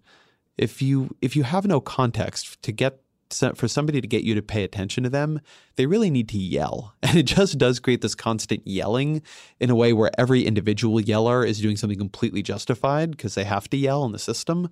[0.57, 2.99] if you if you have no context to get
[3.55, 5.39] for somebody to get you to pay attention to them,
[5.75, 6.93] they really need to yell.
[7.03, 9.21] And it just does create this constant yelling
[9.59, 13.69] in a way where every individual yeller is doing something completely justified because they have
[13.69, 14.69] to yell in the system.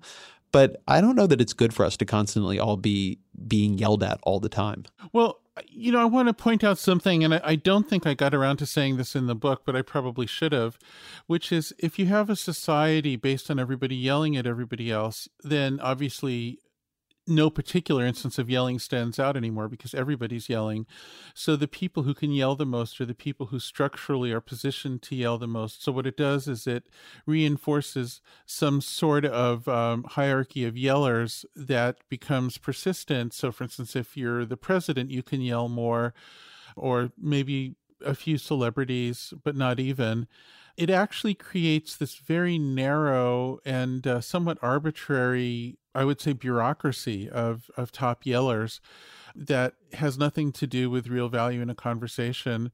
[0.52, 4.02] But I don't know that it's good for us to constantly all be being yelled
[4.02, 4.84] at all the time.
[5.12, 8.14] Well, you know, I want to point out something, and I, I, don't think I
[8.14, 10.78] got around to saying this in the book, but I probably should have,
[11.26, 15.80] which is if you have a society based on everybody yelling at everybody else, then
[15.80, 16.58] obviously
[17.26, 20.86] no particular instance of yelling stands out anymore because everybody's yelling.
[21.34, 25.02] So the people who can yell the most are the people who structurally are positioned
[25.02, 25.82] to yell the most.
[25.82, 26.88] So what it does is it
[27.26, 33.34] reinforces some sort of um, hierarchy of yellers that becomes persistent.
[33.34, 36.14] So, for instance, if you're the president, you can yell more,
[36.76, 37.74] or maybe
[38.04, 40.26] a few celebrities, but not even
[40.76, 47.70] it actually creates this very narrow and uh, somewhat arbitrary, I would say, bureaucracy of,
[47.76, 48.80] of top yellers
[49.36, 52.70] that has nothing to do with real value in a conversation.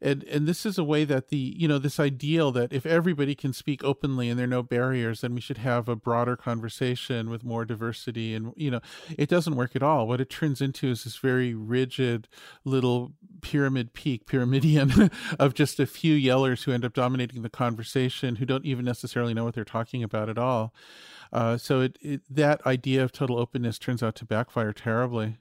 [0.00, 3.34] And and this is a way that the you know this ideal that if everybody
[3.34, 7.30] can speak openly and there are no barriers then we should have a broader conversation
[7.30, 8.80] with more diversity and you know
[9.16, 10.06] it doesn't work at all.
[10.06, 12.28] What it turns into is this very rigid
[12.64, 18.36] little pyramid peak pyramidion of just a few yellers who end up dominating the conversation
[18.36, 20.74] who don't even necessarily know what they're talking about at all.
[21.30, 25.36] Uh, so it, it, that idea of total openness turns out to backfire terribly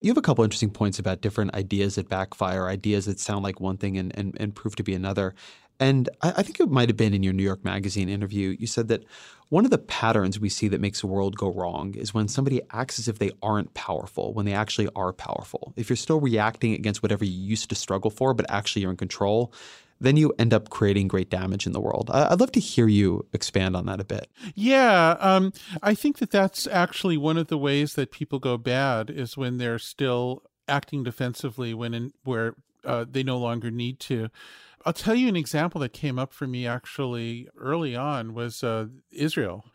[0.00, 3.60] you have a couple interesting points about different ideas that backfire, ideas that sound like
[3.60, 5.34] one thing and, and, and prove to be another.
[5.78, 8.56] And I, I think it might have been in your New York Magazine interview.
[8.58, 9.04] You said that
[9.48, 12.62] one of the patterns we see that makes the world go wrong is when somebody
[12.70, 15.72] acts as if they aren't powerful, when they actually are powerful.
[15.76, 18.96] If you're still reacting against whatever you used to struggle for, but actually you're in
[18.96, 19.52] control,
[20.00, 22.10] then you end up creating great damage in the world.
[22.12, 24.30] I'd love to hear you expand on that a bit.
[24.54, 29.10] Yeah, um, I think that that's actually one of the ways that people go bad
[29.10, 34.30] is when they're still acting defensively when in, where uh, they no longer need to.
[34.86, 38.86] I'll tell you an example that came up for me actually early on was uh,
[39.12, 39.66] Israel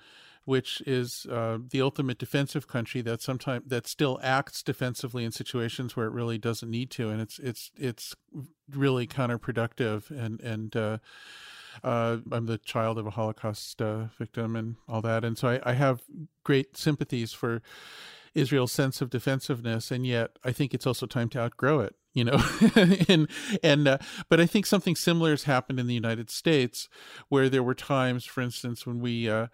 [0.46, 5.96] which is uh, the ultimate defensive country that sometimes that still acts defensively in situations
[5.96, 8.16] where it really doesn't need to, and it's it's it's
[8.72, 10.10] really counterproductive.
[10.12, 10.98] And and uh,
[11.84, 15.72] uh, I'm the child of a Holocaust uh, victim and all that, and so I,
[15.72, 16.04] I have
[16.44, 17.62] great sympathies for
[18.36, 22.24] Israel's sense of defensiveness, and yet I think it's also time to outgrow it you
[22.24, 22.42] know
[23.10, 23.30] and
[23.62, 23.98] and uh,
[24.30, 26.88] but i think something similar has happened in the united states
[27.28, 29.48] where there were times for instance when we uh,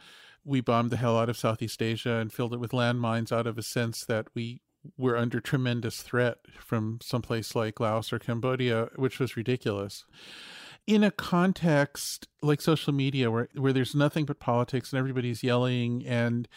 [0.44, 3.58] we bombed the hell out of Southeast Asia and filled it with landmines out of
[3.58, 4.62] a sense that we
[4.98, 10.06] were under tremendous threat from someplace like Laos or Cambodia, which was ridiculous.
[10.88, 16.06] In a context like social media where, where there's nothing but politics and everybody's yelling
[16.08, 16.48] and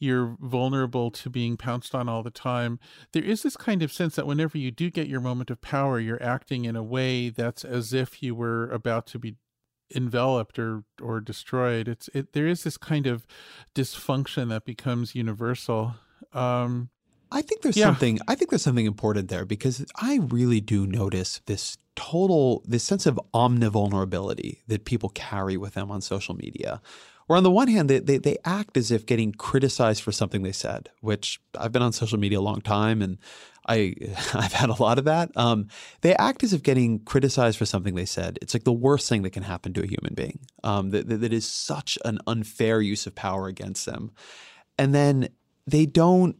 [0.00, 2.80] you're vulnerable to being pounced on all the time,
[3.12, 6.00] there is this kind of sense that whenever you do get your moment of power,
[6.00, 9.36] you're acting in a way that's as if you were about to be
[9.94, 13.26] enveloped or or destroyed it's it there is this kind of
[13.74, 15.94] dysfunction that becomes universal
[16.32, 16.90] um
[17.30, 17.86] I think there's yeah.
[17.86, 22.84] something I think there's something important there because I really do notice this total this
[22.84, 26.80] sense of omnivulnerability that people carry with them on social media.
[27.26, 30.42] Where on the one hand they, they, they act as if getting criticized for something
[30.42, 33.18] they said, which I've been on social media a long time and
[33.68, 33.94] I
[34.34, 35.30] I've had a lot of that.
[35.36, 35.68] Um,
[36.00, 38.38] they act as if getting criticized for something they said.
[38.42, 40.40] It's like the worst thing that can happen to a human being.
[40.64, 44.10] Um, that, that is such an unfair use of power against them,
[44.78, 45.28] and then
[45.66, 46.36] they don't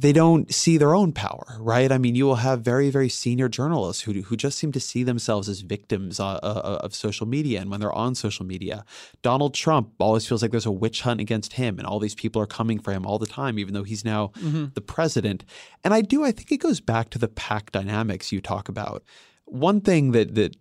[0.00, 1.92] they don't see their own power, right?
[1.92, 5.02] I mean, you will have very, very senior journalists who who just seem to see
[5.02, 8.84] themselves as victims uh, uh, of social media, and when they're on social media,
[9.20, 12.40] Donald Trump always feels like there's a witch hunt against him, and all these people
[12.40, 14.66] are coming for him all the time, even though he's now mm-hmm.
[14.72, 15.44] the president.
[15.84, 19.04] And I do, I think it goes back to the pack dynamics you talk about.
[19.44, 20.56] One thing that that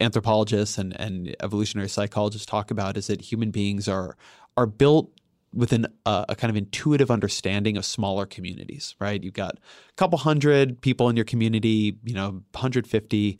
[0.00, 4.16] anthropologists and, and evolutionary psychologists talk about is that human beings are
[4.56, 5.10] are built
[5.52, 9.22] with an, uh, a kind of intuitive understanding of smaller communities, right?
[9.22, 13.38] You've got a couple hundred people in your community, you know, 150,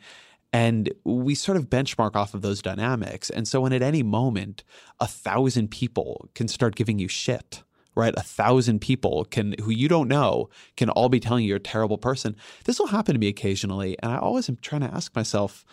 [0.52, 3.30] and we sort of benchmark off of those dynamics.
[3.30, 4.64] And so when at any moment
[4.98, 7.62] a thousand people can start giving you shit,
[7.94, 8.14] right?
[8.16, 11.60] A thousand people can who you don't know can all be telling you you're a
[11.60, 12.34] terrible person.
[12.64, 15.64] This will happen to me occasionally, and I always am trying to ask myself,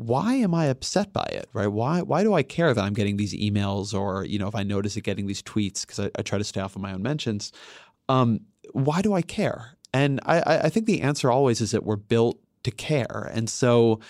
[0.00, 1.66] why am I upset by it, right?
[1.66, 4.62] Why why do I care that I'm getting these emails or you know if I
[4.62, 7.02] notice it getting these tweets because I, I, try to stay off of my own
[7.02, 7.52] mentions.
[8.08, 8.40] Um,
[8.72, 9.76] why do I care?
[9.92, 14.00] And I, I think the answer always is that we're built to care, and so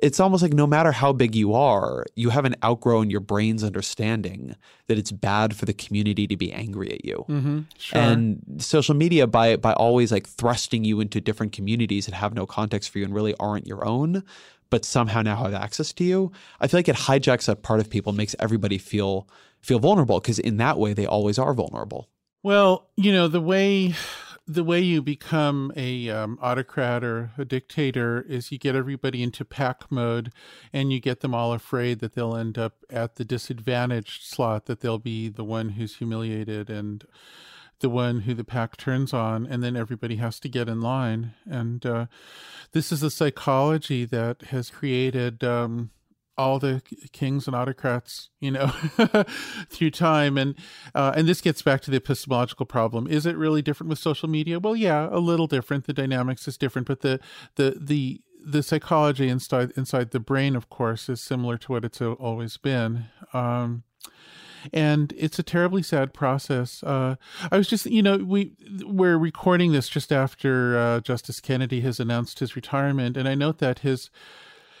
[0.00, 4.54] it's almost like no matter how big you are, you haven't outgrown your brain's understanding
[4.86, 7.24] that it's bad for the community to be angry at you.
[7.28, 8.00] Mm-hmm, sure.
[8.00, 12.46] And social media, by by always like thrusting you into different communities that have no
[12.46, 14.22] context for you and really aren't your own,
[14.70, 17.90] but somehow now have access to you, I feel like it hijacks that part of
[17.90, 19.28] people, makes everybody feel
[19.60, 22.08] feel vulnerable because in that way they always are vulnerable.
[22.42, 23.94] Well, you know, the way
[24.48, 29.44] the way you become a um, autocrat or a dictator is you get everybody into
[29.44, 30.32] pack mode
[30.72, 34.80] and you get them all afraid that they'll end up at the disadvantaged slot that
[34.80, 37.04] they'll be the one who's humiliated and
[37.80, 41.34] the one who the pack turns on and then everybody has to get in line
[41.46, 42.06] and uh,
[42.72, 45.90] this is a psychology that has created um,
[46.38, 46.80] all the
[47.12, 48.68] kings and autocrats, you know,
[49.68, 50.54] through time, and
[50.94, 53.08] uh, and this gets back to the epistemological problem.
[53.08, 54.60] Is it really different with social media?
[54.60, 55.86] Well, yeah, a little different.
[55.86, 57.18] The dynamics is different, but the
[57.56, 62.00] the the the psychology inside inside the brain, of course, is similar to what it's
[62.00, 63.06] always been.
[63.34, 63.82] Um,
[64.72, 66.82] and it's a terribly sad process.
[66.82, 67.16] Uh,
[67.50, 68.52] I was just, you know, we
[68.84, 73.58] we're recording this just after uh, Justice Kennedy has announced his retirement, and I note
[73.58, 74.10] that his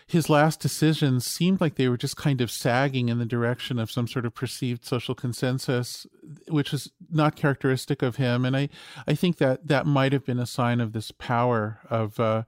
[0.06, 3.90] his last decisions seemed like they were just kind of sagging in the direction of
[3.90, 6.06] some sort of perceived social consensus,
[6.48, 8.46] which is not characteristic of him.
[8.46, 8.70] And I,
[9.06, 12.44] I think that that might have been a sign of this power of, uh,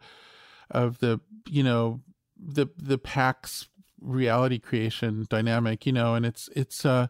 [0.70, 2.00] of the, you know,
[2.42, 3.68] the the pack's
[4.00, 7.08] reality creation dynamic, you know, and it's it's uh,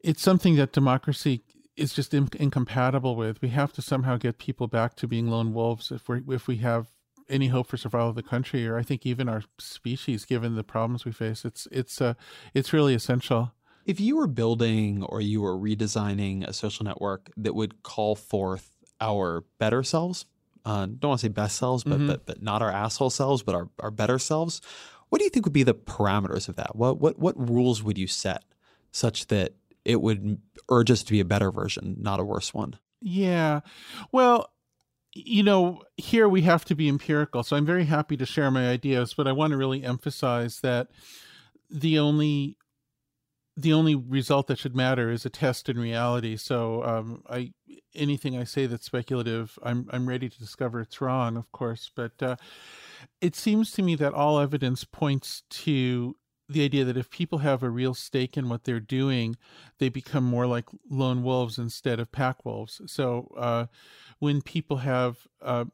[0.00, 1.42] it's something that democracy
[1.76, 3.40] is just in, incompatible with.
[3.42, 6.56] We have to somehow get people back to being lone wolves if we if we
[6.58, 6.88] have
[7.28, 10.64] any hope for survival of the country, or I think even our species, given the
[10.64, 12.14] problems we face, it's it's uh,
[12.54, 13.52] it's really essential.
[13.84, 18.70] If you were building or you were redesigning a social network that would call forth
[19.00, 20.26] our better selves,
[20.64, 22.08] uh, don't want to say best selves, but, mm-hmm.
[22.08, 24.60] but but not our asshole selves, but our, our better selves,
[25.08, 26.76] what do you think would be the parameters of that?
[26.76, 28.44] What what what rules would you set
[28.92, 29.54] such that
[29.84, 32.76] it would urge us to be a better version, not a worse one?
[33.00, 33.60] Yeah.
[34.10, 34.50] Well,
[35.14, 37.42] you know, here we have to be empirical.
[37.42, 40.88] So I'm very happy to share my ideas, but I want to really emphasize that
[41.70, 42.56] the only
[43.56, 46.36] the only result that should matter is a test in reality.
[46.36, 47.52] So um, I
[47.94, 51.90] anything I say that's speculative, I'm I'm ready to discover it's wrong, of course.
[51.94, 52.36] But uh,
[53.20, 56.16] it seems to me that all evidence points to
[56.48, 59.36] the idea that if people have a real stake in what they're doing,
[59.78, 62.80] they become more like lone wolves instead of pack wolves.
[62.86, 63.66] So uh,
[64.20, 65.64] when people have, uh,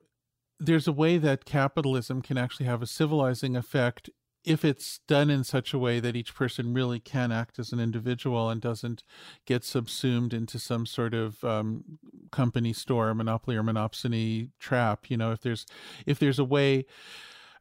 [0.58, 4.08] there's a way that capitalism can actually have a civilizing effect
[4.44, 7.80] if it's done in such a way that each person really can act as an
[7.80, 9.02] individual and doesn't
[9.46, 11.84] get subsumed into some sort of um,
[12.30, 15.66] company store monopoly or monopsony trap you know if there's
[16.06, 16.84] if there's a way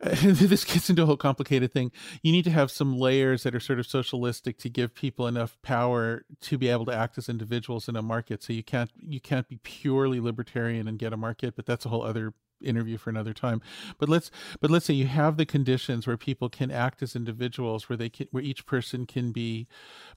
[0.24, 1.92] this gets into a whole complicated thing.
[2.24, 5.60] You need to have some layers that are sort of socialistic to give people enough
[5.62, 8.42] power to be able to act as individuals in a market.
[8.42, 11.90] So you can't you can't be purely libertarian and get a market, but that's a
[11.90, 13.62] whole other interview for another time.
[13.98, 17.90] But let's but let's say you have the conditions where people can act as individuals,
[17.90, 19.68] where they can where each person can be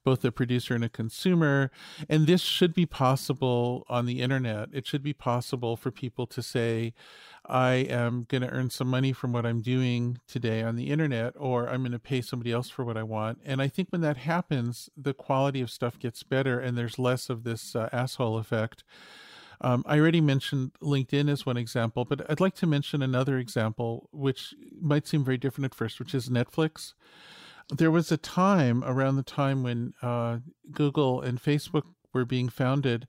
[0.04, 1.70] both a producer and a consumer,
[2.08, 4.68] and this should be possible on the internet.
[4.72, 6.94] It should be possible for people to say
[7.46, 11.34] I am going to earn some money from what I'm doing today on the internet,
[11.36, 13.40] or I'm going to pay somebody else for what I want.
[13.44, 17.28] And I think when that happens, the quality of stuff gets better and there's less
[17.28, 18.82] of this uh, asshole effect.
[19.60, 24.08] Um, I already mentioned LinkedIn as one example, but I'd like to mention another example,
[24.12, 26.94] which might seem very different at first, which is Netflix.
[27.70, 30.38] There was a time around the time when uh,
[30.70, 33.06] Google and Facebook were being founded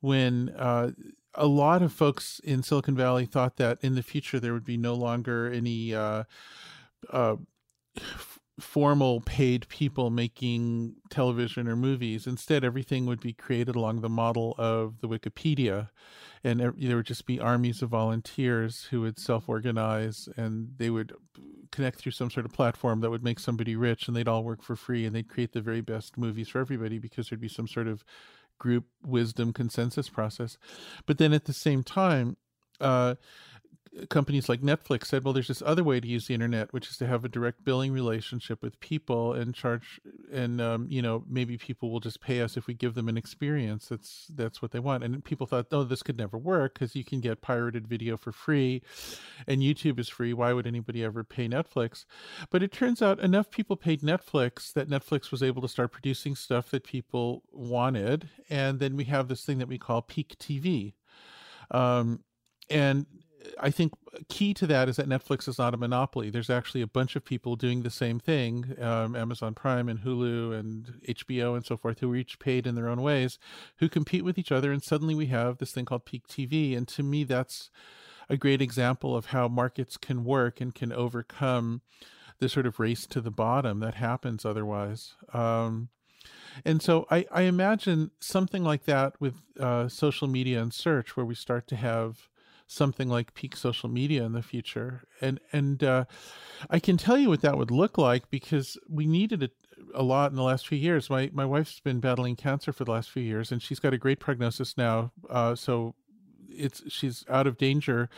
[0.00, 0.92] when uh,
[1.34, 4.76] a lot of folks in Silicon Valley thought that in the future there would be
[4.76, 6.24] no longer any uh,
[7.10, 7.36] uh,
[8.60, 12.26] formal paid people making television or movies.
[12.26, 15.90] Instead, everything would be created along the model of the Wikipedia.
[16.44, 21.12] And there would just be armies of volunteers who would self organize and they would
[21.72, 24.62] connect through some sort of platform that would make somebody rich and they'd all work
[24.62, 27.68] for free and they'd create the very best movies for everybody because there'd be some
[27.68, 28.04] sort of
[28.58, 30.58] group wisdom consensus process.
[31.06, 32.36] But then at the same time,
[32.80, 33.16] uh,
[34.08, 36.96] companies like Netflix said, well, there's this other way to use the internet, which is
[36.98, 40.00] to have a direct billing relationship with people and charge,
[40.32, 43.16] and um, you know, maybe people will just pay us if we give them an
[43.16, 43.88] experience.
[43.88, 45.04] That's that's what they want.
[45.04, 48.32] And people thought, oh, this could never work because you can get pirated video for
[48.32, 48.82] free,
[49.46, 50.32] and YouTube is free.
[50.32, 52.04] Why would anybody ever pay Netflix?
[52.50, 56.34] But it turns out enough people paid Netflix that Netflix was able to start producing
[56.34, 60.94] stuff that people wanted, and then we have this thing that we call peak TV.
[61.70, 62.20] Um,
[62.70, 63.06] and
[63.60, 63.92] I think
[64.28, 66.30] key to that is that Netflix is not a monopoly.
[66.30, 70.58] There's actually a bunch of people doing the same thing, um, Amazon Prime and Hulu
[70.58, 73.38] and HBO and so forth, who are each paid in their own ways,
[73.78, 76.76] who compete with each other, and suddenly we have this thing called peak TV.
[76.76, 77.70] And to me, that's
[78.28, 81.80] a great example of how markets can work and can overcome
[82.40, 85.14] the sort of race to the bottom that happens otherwise.
[85.32, 85.88] Um,
[86.64, 91.26] And so I, I imagine something like that with uh, social media and search, where
[91.26, 92.28] we start to have
[92.68, 95.02] something like peak social media in the future.
[95.20, 96.04] And and uh,
[96.70, 99.52] I can tell you what that would look like because we needed it
[99.94, 101.10] a lot in the last few years.
[101.10, 103.98] My my wife's been battling cancer for the last few years, and she's got a
[103.98, 105.10] great prognosis now.
[105.28, 105.94] Uh, so
[106.50, 108.08] it's she's out of danger,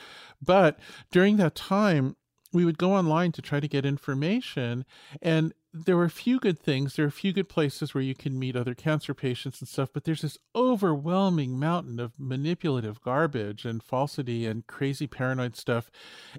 [0.42, 0.78] but
[1.10, 2.16] during that time
[2.52, 4.84] we would go online to try to get information
[5.22, 6.96] and there were a few good things.
[6.96, 9.90] There are a few good places where you can meet other cancer patients and stuff,
[9.92, 15.88] but there's this overwhelming mountain of manipulative garbage and falsity and crazy paranoid stuff.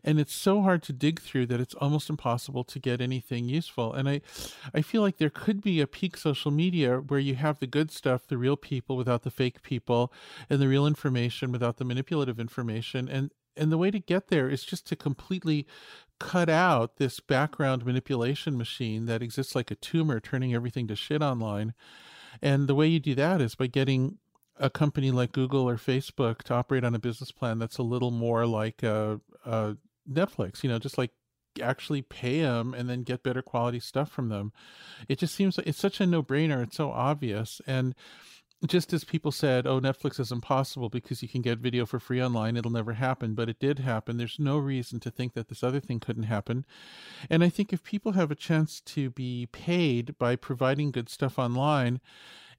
[0.03, 3.93] And it's so hard to dig through that it's almost impossible to get anything useful.
[3.93, 4.21] And I,
[4.73, 7.89] I feel like there could be a peak social media where you have the good
[7.89, 10.11] stuff, the real people without the fake people,
[10.49, 13.07] and the real information without the manipulative information.
[13.07, 15.67] And, and the way to get there is just to completely
[16.21, 21.21] cut out this background manipulation machine that exists like a tumor turning everything to shit
[21.21, 21.73] online.
[22.41, 24.17] And the way you do that is by getting
[24.57, 28.11] a company like google or facebook to operate on a business plan that's a little
[28.11, 29.73] more like uh, uh,
[30.07, 31.11] netflix you know just like
[31.59, 34.53] actually pay them and then get better quality stuff from them.
[35.09, 37.61] It just seems like it's such a no-brainer it's so obvious.
[37.67, 37.95] And
[38.67, 42.21] just as people said, oh, Netflix is impossible because you can get video for free
[42.21, 44.17] online, it'll never happen, but it did happen.
[44.17, 46.65] There's no reason to think that this other thing couldn't happen.
[47.29, 51.39] And I think if people have a chance to be paid by providing good stuff
[51.39, 51.99] online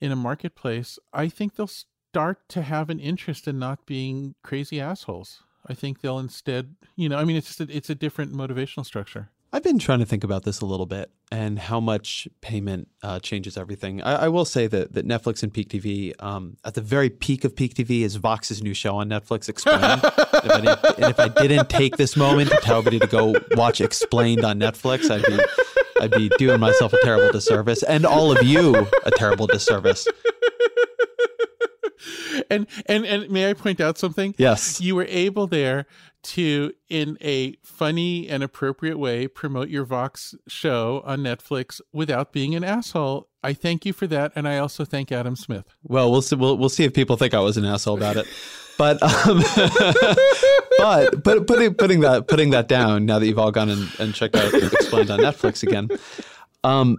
[0.01, 4.81] in a marketplace, I think they'll start to have an interest in not being crazy
[4.81, 5.45] assholes.
[5.67, 8.85] I think they'll instead, you know, I mean, it's just a, it's a different motivational
[8.85, 9.31] structure.
[9.55, 13.21] I've been trying to think about this a little bit and how much payment uh,
[13.21, 14.01] changes everything.
[14.01, 17.45] I, I, will say that that Netflix and Peak TV, um, at the very peak
[17.45, 19.83] of Peak TV, is Vox's new show on Netflix, Explained.
[19.83, 20.03] and,
[20.69, 24.43] if and, if I didn't take this moment to tell everybody to go watch Explained
[24.43, 25.39] on Netflix, I'd be
[26.01, 30.09] I'd be doing myself a terrible disservice, and all of you a terrible disservice.
[32.51, 34.35] And and and may I point out something?
[34.39, 35.87] Yes, you were able there
[36.23, 42.55] to, in a funny and appropriate way, promote your Vox show on Netflix without being
[42.55, 43.29] an asshole.
[43.43, 45.65] I thank you for that, and I also thank Adam Smith.
[45.83, 46.37] Well, we'll see.
[46.37, 48.27] We'll, we'll see if people think I was an asshole about it.
[48.79, 49.43] But um,
[50.79, 54.15] but but putting putting that putting that down now that you've all gone and, and
[54.15, 55.89] checked out Explained on Netflix again,
[56.65, 56.99] um,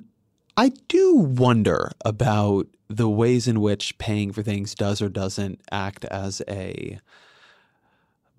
[0.57, 6.05] I do wonder about the ways in which paying for things does or doesn't act
[6.05, 6.99] as a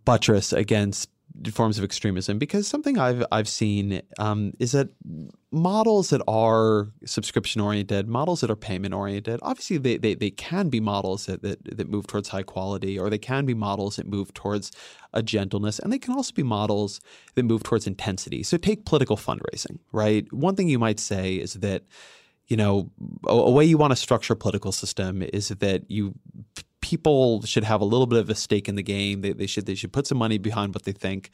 [0.05, 1.09] buttress against
[1.53, 4.89] forms of extremism because something I've I've seen um, is that
[5.51, 10.69] models that are subscription oriented, models that are payment oriented, obviously they, they, they can
[10.69, 14.07] be models that, that that move towards high quality, or they can be models that
[14.07, 14.71] move towards
[15.13, 17.01] a gentleness, and they can also be models
[17.35, 18.43] that move towards intensity.
[18.43, 20.33] So take political fundraising, right?
[20.33, 21.83] One thing you might say is that
[22.47, 22.91] you know
[23.27, 26.15] a, a way you want to structure a political system is that you
[26.85, 29.23] people should have a little bit of a stake in the game.
[29.23, 31.31] They, they should they should put some money behind what they think.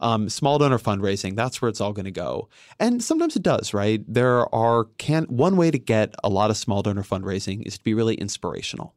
[0.00, 2.48] Um, small donor fundraising, that's where it's all going to go.
[2.80, 4.02] And sometimes it does, right?
[4.08, 7.84] There are can one way to get a lot of small donor fundraising is to
[7.84, 8.94] be really inspirational.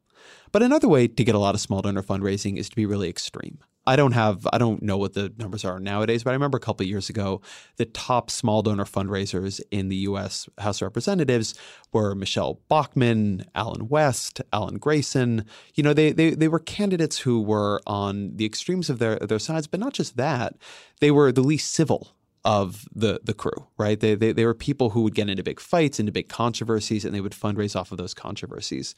[0.53, 3.09] But another way to get a lot of small donor fundraising is to be really
[3.09, 3.59] extreme.
[3.87, 6.61] I don't have I don't know what the numbers are nowadays, but I remember a
[6.61, 7.41] couple years ago
[7.77, 10.49] the top small donor fundraisers in the U.S.
[10.59, 11.55] House of Representatives
[11.93, 15.45] were Michele Bachmann, Allen West, Alan Grayson.
[15.75, 19.39] You know, they they they were candidates who were on the extremes of their their
[19.39, 20.57] sides, but not just that,
[20.99, 22.09] they were the least civil
[22.43, 23.99] of the the crew, right?
[23.99, 27.15] They, they they were people who would get into big fights, into big controversies, and
[27.15, 28.95] they would fundraise off of those controversies.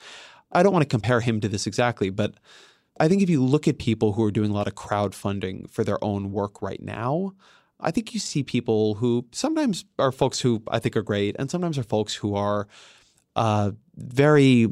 [0.52, 2.34] I don't want to compare him to this exactly, but
[3.00, 5.84] I think if you look at people who are doing a lot of crowdfunding for
[5.84, 7.34] their own work right now,
[7.80, 11.50] I think you see people who sometimes are folks who I think are great, and
[11.50, 12.68] sometimes are folks who are
[13.36, 14.68] uh, very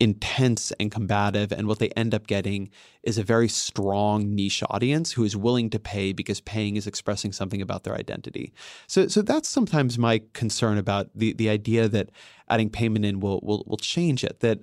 [0.00, 1.52] intense and combative.
[1.52, 2.70] And what they end up getting
[3.02, 7.32] is a very strong niche audience who is willing to pay because paying is expressing
[7.32, 8.52] something about their identity.
[8.86, 12.10] So, so that's sometimes my concern about the the idea that
[12.48, 14.40] adding payment in will will will change it.
[14.40, 14.60] That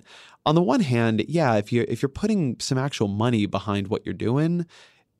[0.48, 4.06] on the one hand, yeah, if you if you're putting some actual money behind what
[4.06, 4.64] you're doing,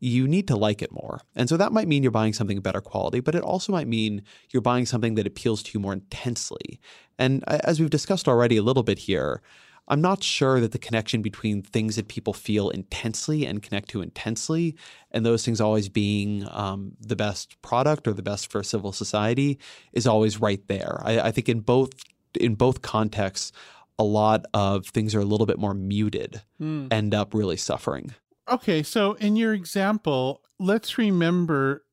[0.00, 1.20] you need to like it more.
[1.36, 4.22] And so that might mean you're buying something better quality, but it also might mean
[4.50, 6.80] you're buying something that appeals to you more intensely.
[7.18, 9.42] And as we've discussed already a little bit here,
[9.88, 14.00] I'm not sure that the connection between things that people feel intensely and connect to
[14.00, 14.76] intensely,
[15.10, 19.58] and those things always being um, the best product or the best for civil society,
[19.92, 21.02] is always right there.
[21.04, 21.90] I, I think in both
[22.38, 23.52] in both contexts,
[23.98, 26.92] a lot of things are a little bit more muted mm.
[26.92, 28.14] end up really suffering.
[28.48, 31.84] Okay, so in your example, let's remember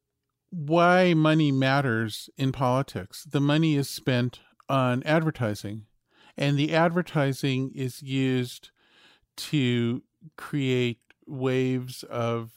[0.49, 3.23] why money matters in politics.
[3.23, 5.85] The money is spent on advertising.
[6.37, 8.71] and the advertising is used
[9.37, 10.03] to
[10.35, 12.51] create waves of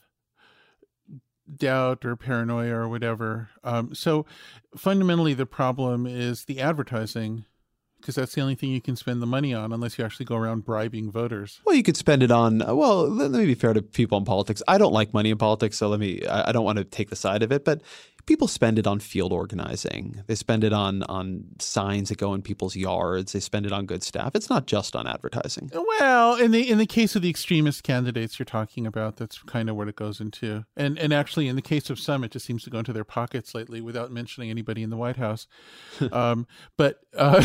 [1.54, 3.50] doubt or paranoia or whatever.
[3.62, 4.26] Um, so
[4.76, 7.44] fundamentally, the problem is the advertising
[8.00, 10.36] because that's the only thing you can spend the money on unless you actually go
[10.36, 11.60] around bribing voters.
[11.64, 14.24] Well, you could spend it on, uh, well, let me be fair to people in
[14.24, 14.62] politics.
[14.68, 17.16] I don't like money in politics, so let me, I don't want to take the
[17.16, 17.82] side of it, but
[18.28, 20.22] people spend it on field organizing.
[20.26, 23.32] They spend it on on signs that go in people's yards.
[23.32, 24.32] They spend it on good staff.
[24.34, 25.70] It's not just on advertising.
[25.72, 29.70] Well, in the in the case of the extremist candidates you're talking about, that's kind
[29.70, 30.64] of what it goes into.
[30.76, 33.02] And and actually, in the case of some, it just seems to go into their
[33.02, 35.46] pockets lately without mentioning anybody in the White House.
[36.12, 36.46] um,
[36.76, 37.42] but uh,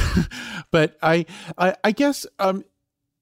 [0.71, 1.25] but I,
[1.57, 2.65] I I guess um,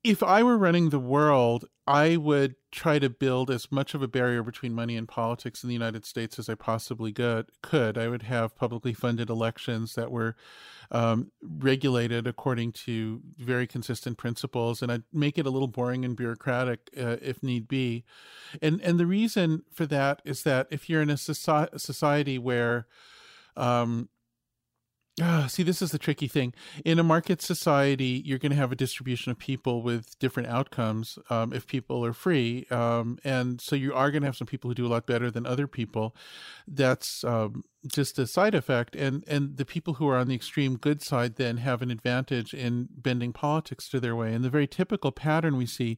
[0.04, 4.08] if I were running the world, I would try to build as much of a
[4.08, 7.98] barrier between money and politics in the United States as I possibly could.
[7.98, 10.36] I would have publicly funded elections that were
[10.90, 16.16] um, regulated according to very consistent principles, and I'd make it a little boring and
[16.16, 18.04] bureaucratic uh, if need be.
[18.62, 22.88] And and the reason for that is that if you're in a society where
[23.58, 24.10] um,
[25.22, 26.54] uh, see, this is the tricky thing.
[26.84, 31.20] In a market society, you're going to have a distribution of people with different outcomes
[31.30, 32.66] um, if people are free.
[32.72, 35.30] Um, and so you are going to have some people who do a lot better
[35.30, 36.16] than other people.
[36.68, 40.78] That's um, just a side effect and and the people who are on the extreme
[40.78, 44.68] good side then have an advantage in bending politics to their way and the very
[44.68, 45.98] typical pattern we see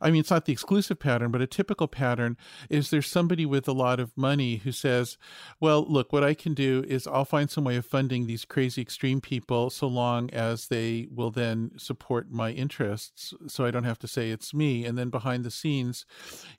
[0.00, 2.36] i mean it's not the exclusive pattern but a typical pattern
[2.68, 5.18] is there's somebody with a lot of money who says
[5.60, 8.80] well look what i can do is i'll find some way of funding these crazy
[8.80, 13.98] extreme people so long as they will then support my interests so i don't have
[13.98, 14.84] to say it's me.
[14.84, 16.04] And then behind the scenes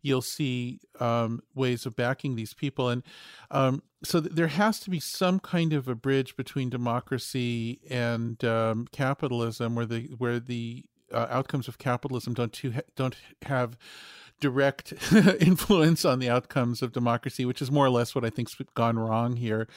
[0.02, 3.04] you'll see um, ways of backing these people and
[3.50, 8.88] um, so there has to be some kind of a bridge between democracy and um,
[8.92, 13.78] capitalism, where the where the uh, outcomes of capitalism don't ha- don't have
[14.40, 14.94] direct
[15.40, 18.98] influence on the outcomes of democracy, which is more or less what I think's gone
[18.98, 19.68] wrong here.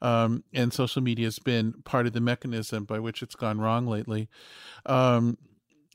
[0.00, 3.86] Um, and social media has been part of the mechanism by which it's gone wrong
[3.86, 4.28] lately.
[4.86, 5.38] Um,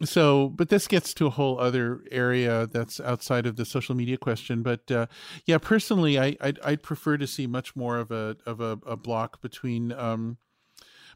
[0.04, 4.18] so but this gets to a whole other area that's outside of the social media
[4.18, 5.06] question but uh,
[5.46, 8.98] yeah personally I I'd, I'd, prefer to see much more of a of a, a
[8.98, 10.38] block between um,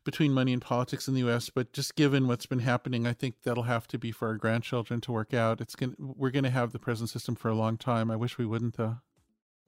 [0.05, 3.35] between money and politics in the US but just given what's been happening I think
[3.43, 5.59] that'll have to be for our grandchildren to work out.
[5.59, 8.09] It's going we're going to have the present system for a long time.
[8.09, 8.97] I wish we wouldn't though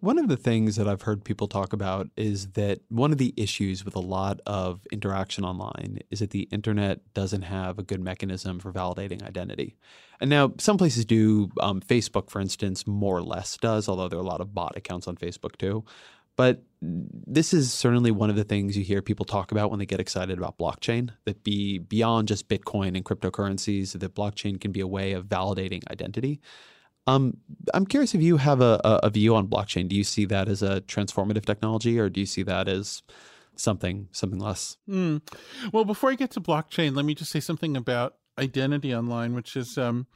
[0.01, 3.35] one of the things that I've heard people talk about is that one of the
[3.37, 8.01] issues with a lot of interaction online is that the internet doesn't have a good
[8.01, 9.77] mechanism for validating identity.
[10.19, 11.49] And now, some places do.
[11.61, 14.75] Um, Facebook, for instance, more or less does, although there are a lot of bot
[14.75, 15.85] accounts on Facebook too.
[16.35, 19.85] But this is certainly one of the things you hear people talk about when they
[19.85, 21.11] get excited about blockchain.
[21.25, 25.83] That be beyond just Bitcoin and cryptocurrencies, that blockchain can be a way of validating
[25.91, 26.41] identity.
[27.07, 27.37] Um,
[27.73, 29.87] I'm curious if you have a, a, view on blockchain.
[29.87, 33.01] Do you see that as a transformative technology, or do you see that as
[33.55, 34.77] something something less?
[34.87, 35.21] Mm.
[35.73, 39.55] Well, before I get to blockchain, let me just say something about identity online, which
[39.55, 40.07] is um,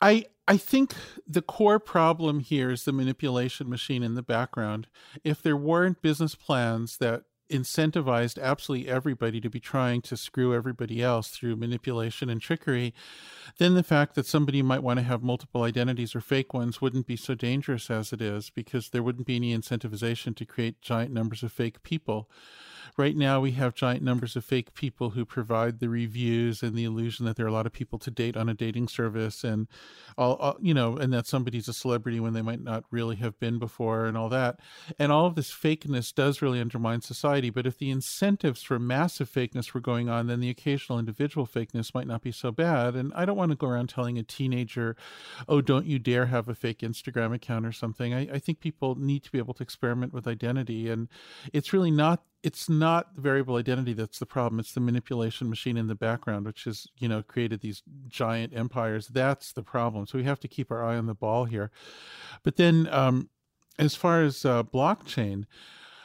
[0.00, 0.94] I I think
[1.26, 4.88] the core problem here is the manipulation machine in the background.
[5.24, 11.02] If there weren't business plans that incentivized absolutely everybody to be trying to screw everybody
[11.02, 12.94] else through manipulation and trickery,
[13.58, 17.06] then the fact that somebody might want to have multiple identities or fake ones wouldn't
[17.06, 21.12] be so dangerous as it is because there wouldn't be any incentivization to create giant
[21.12, 22.28] numbers of fake people
[22.96, 26.84] right now we have giant numbers of fake people who provide the reviews and the
[26.84, 29.68] illusion that there are a lot of people to date on a dating service and
[30.16, 33.38] all, all, you know and that somebody's a celebrity when they might not really have
[33.38, 34.60] been before and all that.
[34.98, 39.30] And all of this fakeness does really undermine society but if the incentives for massive
[39.30, 42.94] fakeness were going on then the occasional individual fakeness might not be so bad.
[42.94, 44.96] And i don't want to go around telling a teenager
[45.48, 48.14] oh don't you dare have a fake instagram account or something.
[48.14, 51.08] I, I think people need to be able to experiment with identity and
[51.52, 55.76] it's really not it's not the variable identity that's the problem it's the manipulation machine
[55.76, 59.08] in the background which has you know created these giant empires.
[59.08, 60.06] That's the problem.
[60.06, 61.70] So we have to keep our eye on the ball here.
[62.42, 63.28] But then um,
[63.78, 65.44] as far as uh, blockchain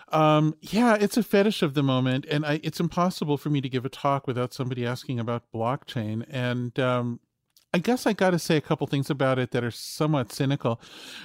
[0.10, 3.70] um, yeah it's a fetish of the moment and I, it's impossible for me to
[3.70, 6.26] give a talk without somebody asking about blockchain.
[6.30, 7.20] And um,
[7.74, 10.80] I guess I got to say a couple things about it that are somewhat cynical.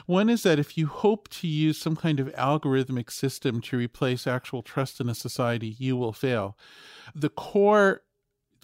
[0.06, 4.26] One is that if you hope to use some kind of algorithmic system to replace
[4.26, 6.58] actual trust in a society, you will fail.
[7.14, 8.02] The core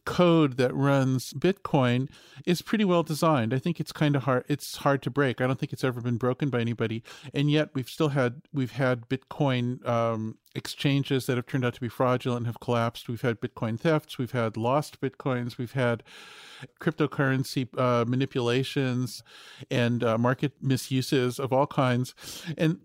[0.07, 2.09] code that runs Bitcoin
[2.47, 3.53] is pretty well designed.
[3.53, 4.45] I think it's kind of hard.
[4.49, 5.41] It's hard to break.
[5.41, 7.03] I don't think it's ever been broken by anybody,
[7.35, 11.81] and yet we've still had we've had Bitcoin um, exchanges that have turned out to
[11.81, 13.09] be fraudulent and have collapsed.
[13.09, 14.17] We've had Bitcoin thefts.
[14.17, 15.59] We've had lost Bitcoins.
[15.59, 16.03] We've had
[16.81, 19.23] cryptocurrency uh, manipulations
[19.71, 22.15] and uh, market misuses of all kinds,
[22.57, 22.79] and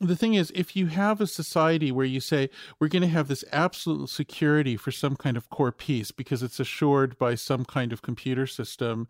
[0.00, 3.28] the thing is, if you have a society where you say we're going to have
[3.28, 7.94] this absolute security for some kind of core piece because it's assured by some kind
[7.94, 9.08] of computer system,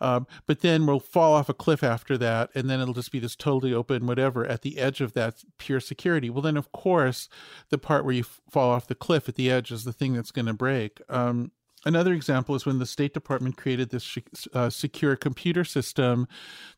[0.00, 3.20] um, but then we'll fall off a cliff after that, and then it'll just be
[3.20, 6.28] this totally open whatever at the edge of that pure security.
[6.28, 7.28] Well, then of course,
[7.68, 10.14] the part where you f- fall off the cliff at the edge is the thing
[10.14, 11.00] that's going to break.
[11.08, 11.52] Um,
[11.86, 14.18] Another example is when the State Department created this
[14.52, 16.26] uh, secure computer system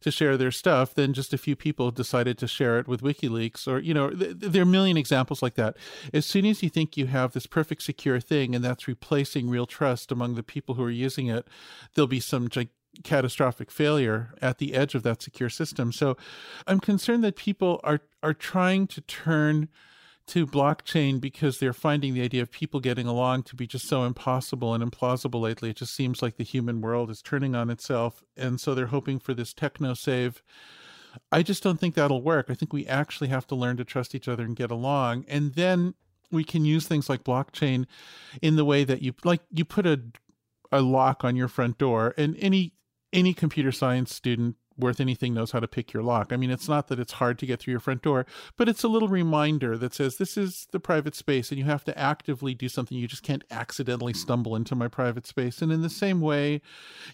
[0.00, 3.68] to share their stuff, then just a few people decided to share it with WikiLeaks,
[3.68, 5.76] or, you know, th- there are a million examples like that.
[6.12, 9.66] As soon as you think you have this perfect secure thing and that's replacing real
[9.66, 11.46] trust among the people who are using it,
[11.94, 12.48] there'll be some
[13.04, 15.92] catastrophic failure at the edge of that secure system.
[15.92, 16.16] So
[16.66, 19.68] I'm concerned that people are are trying to turn
[20.26, 24.04] to blockchain because they're finding the idea of people getting along to be just so
[24.04, 25.70] impossible and implausible lately.
[25.70, 28.22] It just seems like the human world is turning on itself.
[28.36, 30.42] And so they're hoping for this techno save.
[31.30, 32.46] I just don't think that'll work.
[32.48, 35.24] I think we actually have to learn to trust each other and get along.
[35.28, 35.94] And then
[36.30, 37.86] we can use things like blockchain
[38.42, 40.00] in the way that you like you put a
[40.72, 42.72] a lock on your front door and any
[43.12, 46.32] any computer science student worth anything knows how to pick your lock.
[46.32, 48.26] I mean, it's not that it's hard to get through your front door,
[48.56, 51.84] but it's a little reminder that says this is the private space and you have
[51.84, 52.96] to actively do something.
[52.96, 54.20] You just can't accidentally mm-hmm.
[54.20, 55.62] stumble into my private space.
[55.62, 56.60] And in the same way,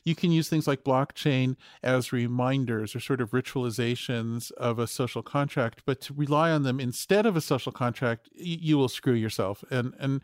[0.04, 5.22] you can use things like blockchain as reminders or sort of ritualizations of a social
[5.22, 9.64] contract, but to rely on them instead of a social contract, you will screw yourself.
[9.70, 10.20] And and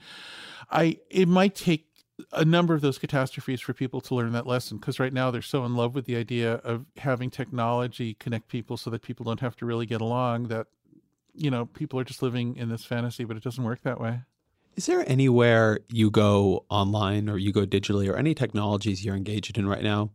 [0.71, 1.88] I it might take
[2.33, 5.43] a number of those catastrophes for people to learn that lesson because right now they're
[5.43, 9.41] so in love with the idea of having technology connect people so that people don't
[9.41, 10.67] have to really get along that
[11.35, 14.21] you know people are just living in this fantasy but it doesn't work that way.
[14.77, 19.59] Is there anywhere you go online or you go digitally or any technologies you're engaged
[19.59, 20.11] in right now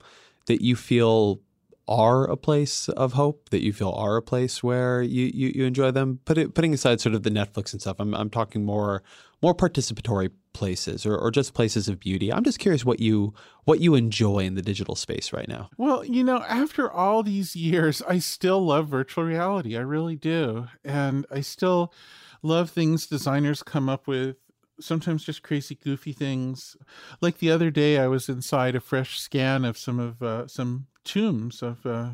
[0.45, 1.41] that you feel
[1.85, 5.65] are a place of hope that you feel are a place where you, you, you
[5.65, 6.19] enjoy them?
[6.23, 9.03] Put it, putting aside sort of the netflix and stuff I'm, I'm talking more
[9.41, 12.31] more participatory places or, or just places of beauty.
[12.31, 13.33] I'm just curious what you
[13.65, 15.69] what you enjoy in the digital space right now.
[15.77, 19.77] Well you know after all these years i still love virtual reality.
[19.77, 20.67] I really do.
[20.83, 21.93] And i still
[22.41, 24.37] love things designers come up with
[24.79, 26.75] sometimes just crazy goofy things.
[27.21, 30.87] Like the other day i was inside a fresh scan of some of uh, some
[31.03, 32.11] tombs of uh,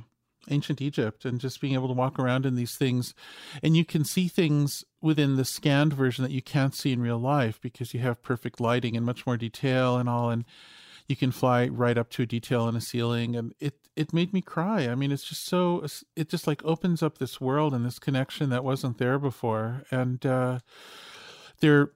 [0.50, 3.14] ancient Egypt and just being able to walk around in these things.
[3.64, 7.20] And you can see things within the scanned version that you can't see in real
[7.20, 10.30] life because you have perfect lighting and much more detail and all.
[10.30, 10.46] And
[11.08, 13.36] you can fly right up to a detail in a ceiling.
[13.36, 14.88] And it, it made me cry.
[14.88, 15.86] I mean, it's just so,
[16.16, 19.84] it just like opens up this world and this connection that wasn't there before.
[19.92, 20.60] And, uh,
[21.62, 21.92] there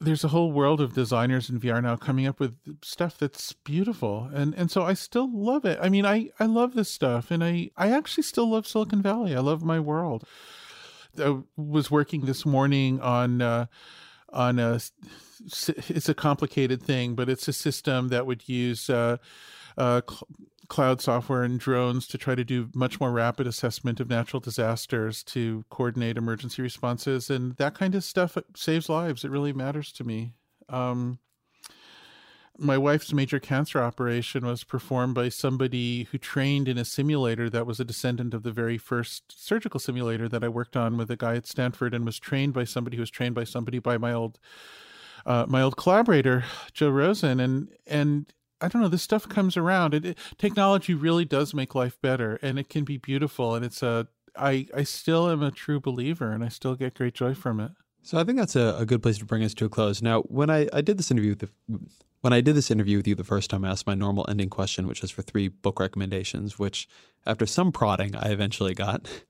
[0.00, 4.30] there's a whole world of designers in VR now coming up with stuff that's beautiful,
[4.34, 5.78] and and so I still love it.
[5.80, 9.34] I mean, I I love this stuff, and I I actually still love Silicon Valley.
[9.34, 10.24] I love my world.
[11.18, 13.42] I was working this morning on.
[13.42, 13.66] Uh,
[14.32, 14.80] on a
[15.44, 19.16] it's a complicated thing but it's a system that would use uh,
[19.78, 20.00] uh,
[20.68, 25.22] cloud software and drones to try to do much more rapid assessment of natural disasters
[25.22, 29.24] to coordinate emergency responses and that kind of stuff saves lives.
[29.24, 30.32] It really matters to me.
[30.68, 31.18] Um,
[32.56, 37.66] my wife's major cancer operation was performed by somebody who trained in a simulator that
[37.66, 41.16] was a descendant of the very first surgical simulator that I worked on with a
[41.16, 44.12] guy at Stanford and was trained by somebody who was trained by somebody by my
[44.12, 44.38] old
[45.26, 48.88] uh, my old collaborator Joe Rosen and and I don't know.
[48.88, 49.94] This stuff comes around.
[49.94, 53.54] It, it, technology really does make life better, and it can be beautiful.
[53.54, 54.08] And it's a.
[54.36, 57.72] I I still am a true believer, and I still get great joy from it.
[58.02, 60.02] So I think that's a, a good place to bring us to a close.
[60.02, 61.48] Now, when I, I did this interview with the,
[62.20, 64.50] when I did this interview with you the first time, I asked my normal ending
[64.50, 66.86] question, which was for three book recommendations, which
[67.24, 69.10] after some prodding, I eventually got.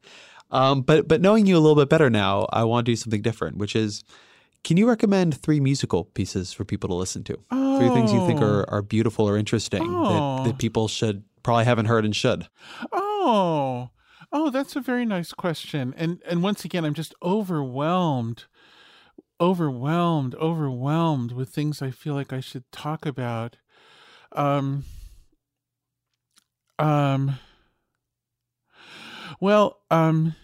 [0.51, 3.23] Um, but but knowing you a little bit better now, I want to do something
[3.23, 4.05] different, which is
[4.65, 7.39] can you recommend three musical pieces for people to listen to?
[7.51, 7.79] Oh.
[7.79, 10.39] Three things you think are, are beautiful or interesting oh.
[10.39, 12.49] that, that people should probably haven't heard and should.
[12.91, 13.91] Oh,
[14.33, 15.95] oh, that's a very nice question.
[15.97, 18.45] And and once again, I'm just overwhelmed,
[19.41, 23.59] overwhelmed, overwhelmed with things I feel like I should talk about.
[24.33, 24.85] Um.
[26.79, 27.39] Um.
[29.41, 30.35] Well, um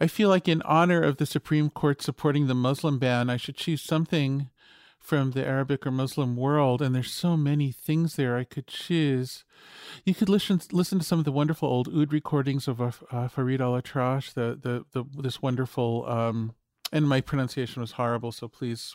[0.00, 3.56] I feel like, in honor of the Supreme Court supporting the Muslim ban, I should
[3.56, 4.50] choose something
[4.98, 9.44] from the Arabic or Muslim world, and there's so many things there I could choose.
[10.04, 13.60] You could listen listen to some of the wonderful old oud recordings of uh, Farid
[13.60, 16.54] Al-Atrash, the, the the this wonderful um,
[16.92, 18.94] and my pronunciation was horrible, so please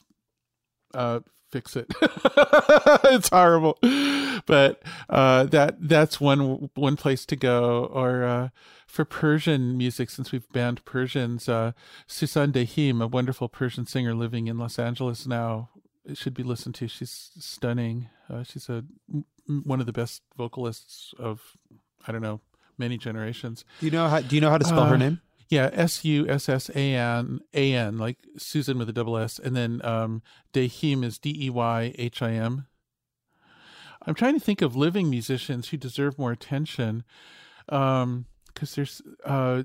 [0.94, 1.20] uh,
[1.52, 1.88] fix it.
[3.06, 3.78] it's horrible,
[4.46, 7.86] but uh, that that's one one place to go.
[7.86, 8.50] Or uh,
[8.88, 11.72] for Persian music, since we've banned Persians, uh,
[12.08, 15.70] Sussan Deyhim, a wonderful Persian singer living in Los Angeles now,
[16.06, 16.88] it should be listened to.
[16.88, 18.10] She's stunning.
[18.30, 18.84] Uh, she's a
[19.48, 21.42] one of the best vocalists of
[22.08, 22.42] I don't know
[22.78, 23.64] many generations.
[23.80, 24.22] Do you know how?
[24.22, 25.22] Do you know how to spell her Uh, name?
[25.50, 29.40] Yeah, S U S S A N A N, like Susan with a double S,
[29.40, 30.22] and then um,
[30.54, 32.68] Deyhim is D E Y H I M.
[34.06, 37.04] I'm trying to think of living musicians who deserve more attention,
[37.66, 39.02] because there's.
[39.24, 39.64] Uh,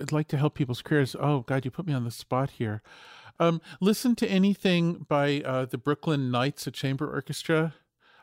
[0.00, 1.14] I'd like to help people's careers.
[1.18, 2.82] Oh God, you put me on the spot here.
[3.38, 7.74] Um, listen to anything by uh, the Brooklyn Knights, a chamber orchestra.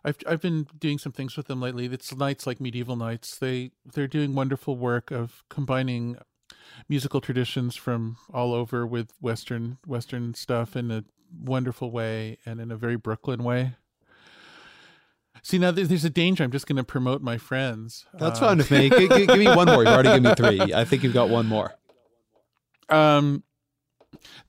[0.03, 1.85] I've I've been doing some things with them lately.
[1.85, 3.38] It's knights like medieval knights.
[3.38, 6.18] They they're doing wonderful work of combining
[6.89, 11.03] musical traditions from all over with western western stuff in a
[11.44, 13.76] wonderful way and in a very Brooklyn way.
[15.44, 16.44] See now, there's there's a danger.
[16.44, 18.06] I'm just going to promote my friends.
[18.14, 18.89] That's fine with me.
[18.89, 19.84] G- g- give me one more.
[19.84, 20.73] You've already given me three.
[20.73, 21.73] I think you've got one more.
[22.89, 23.44] Um,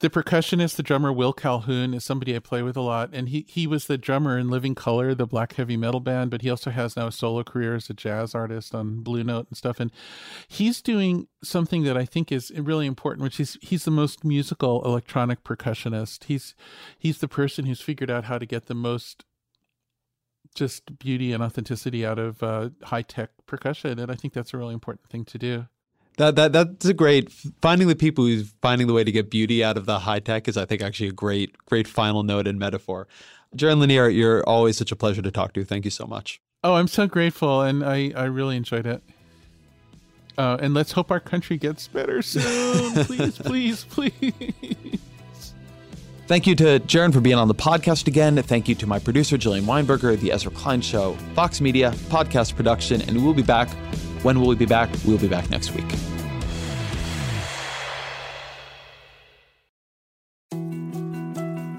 [0.01, 3.45] the percussionist, the drummer Will Calhoun, is somebody I play with a lot, and he
[3.49, 6.71] he was the drummer in Living Colour, the black heavy metal band, but he also
[6.71, 9.81] has now a solo career as a jazz artist on Blue Note and stuff.
[9.81, 9.91] And
[10.47, 14.85] he's doing something that I think is really important, which is he's the most musical
[14.85, 16.25] electronic percussionist.
[16.25, 16.55] He's
[16.99, 19.25] he's the person who's figured out how to get the most
[20.55, 24.59] just beauty and authenticity out of uh, high tech percussion, and I think that's a
[24.59, 25.67] really important thing to do.
[26.19, 27.33] That that that's a great
[27.63, 30.49] finding the people who's finding the way to get beauty out of the high tech
[30.49, 33.07] is I think actually a great great final note and metaphor.
[33.57, 35.65] Jaron Lanier, you're always such a pleasure to talk to.
[35.65, 36.41] Thank you so much.
[36.65, 39.03] Oh, I'm so grateful, and I, I really enjoyed it.
[40.37, 42.93] Uh, and let's hope our country gets better soon.
[43.05, 45.01] please, please, please.
[46.27, 48.43] Thank you to Jaron for being on the podcast again.
[48.43, 53.01] Thank you to my producer, Jillian Weinberger, The Ezra Klein Show, Vox Media, podcast production,
[53.03, 53.69] and we'll be back.
[54.23, 54.91] When will we be back?
[55.07, 55.87] We'll be back next week.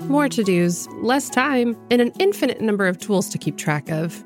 [0.09, 4.23] More to dos, less time, and an infinite number of tools to keep track of.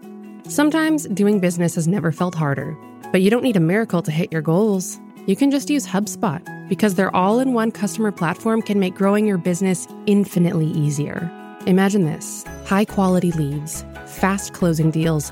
[0.48, 2.78] Sometimes doing business has never felt harder,
[3.12, 5.00] but you don't need a miracle to hit your goals.
[5.26, 9.28] You can just use HubSpot because their all in one customer platform can make growing
[9.28, 11.30] your business infinitely easier.
[11.66, 15.32] Imagine this high quality leads, fast closing deals,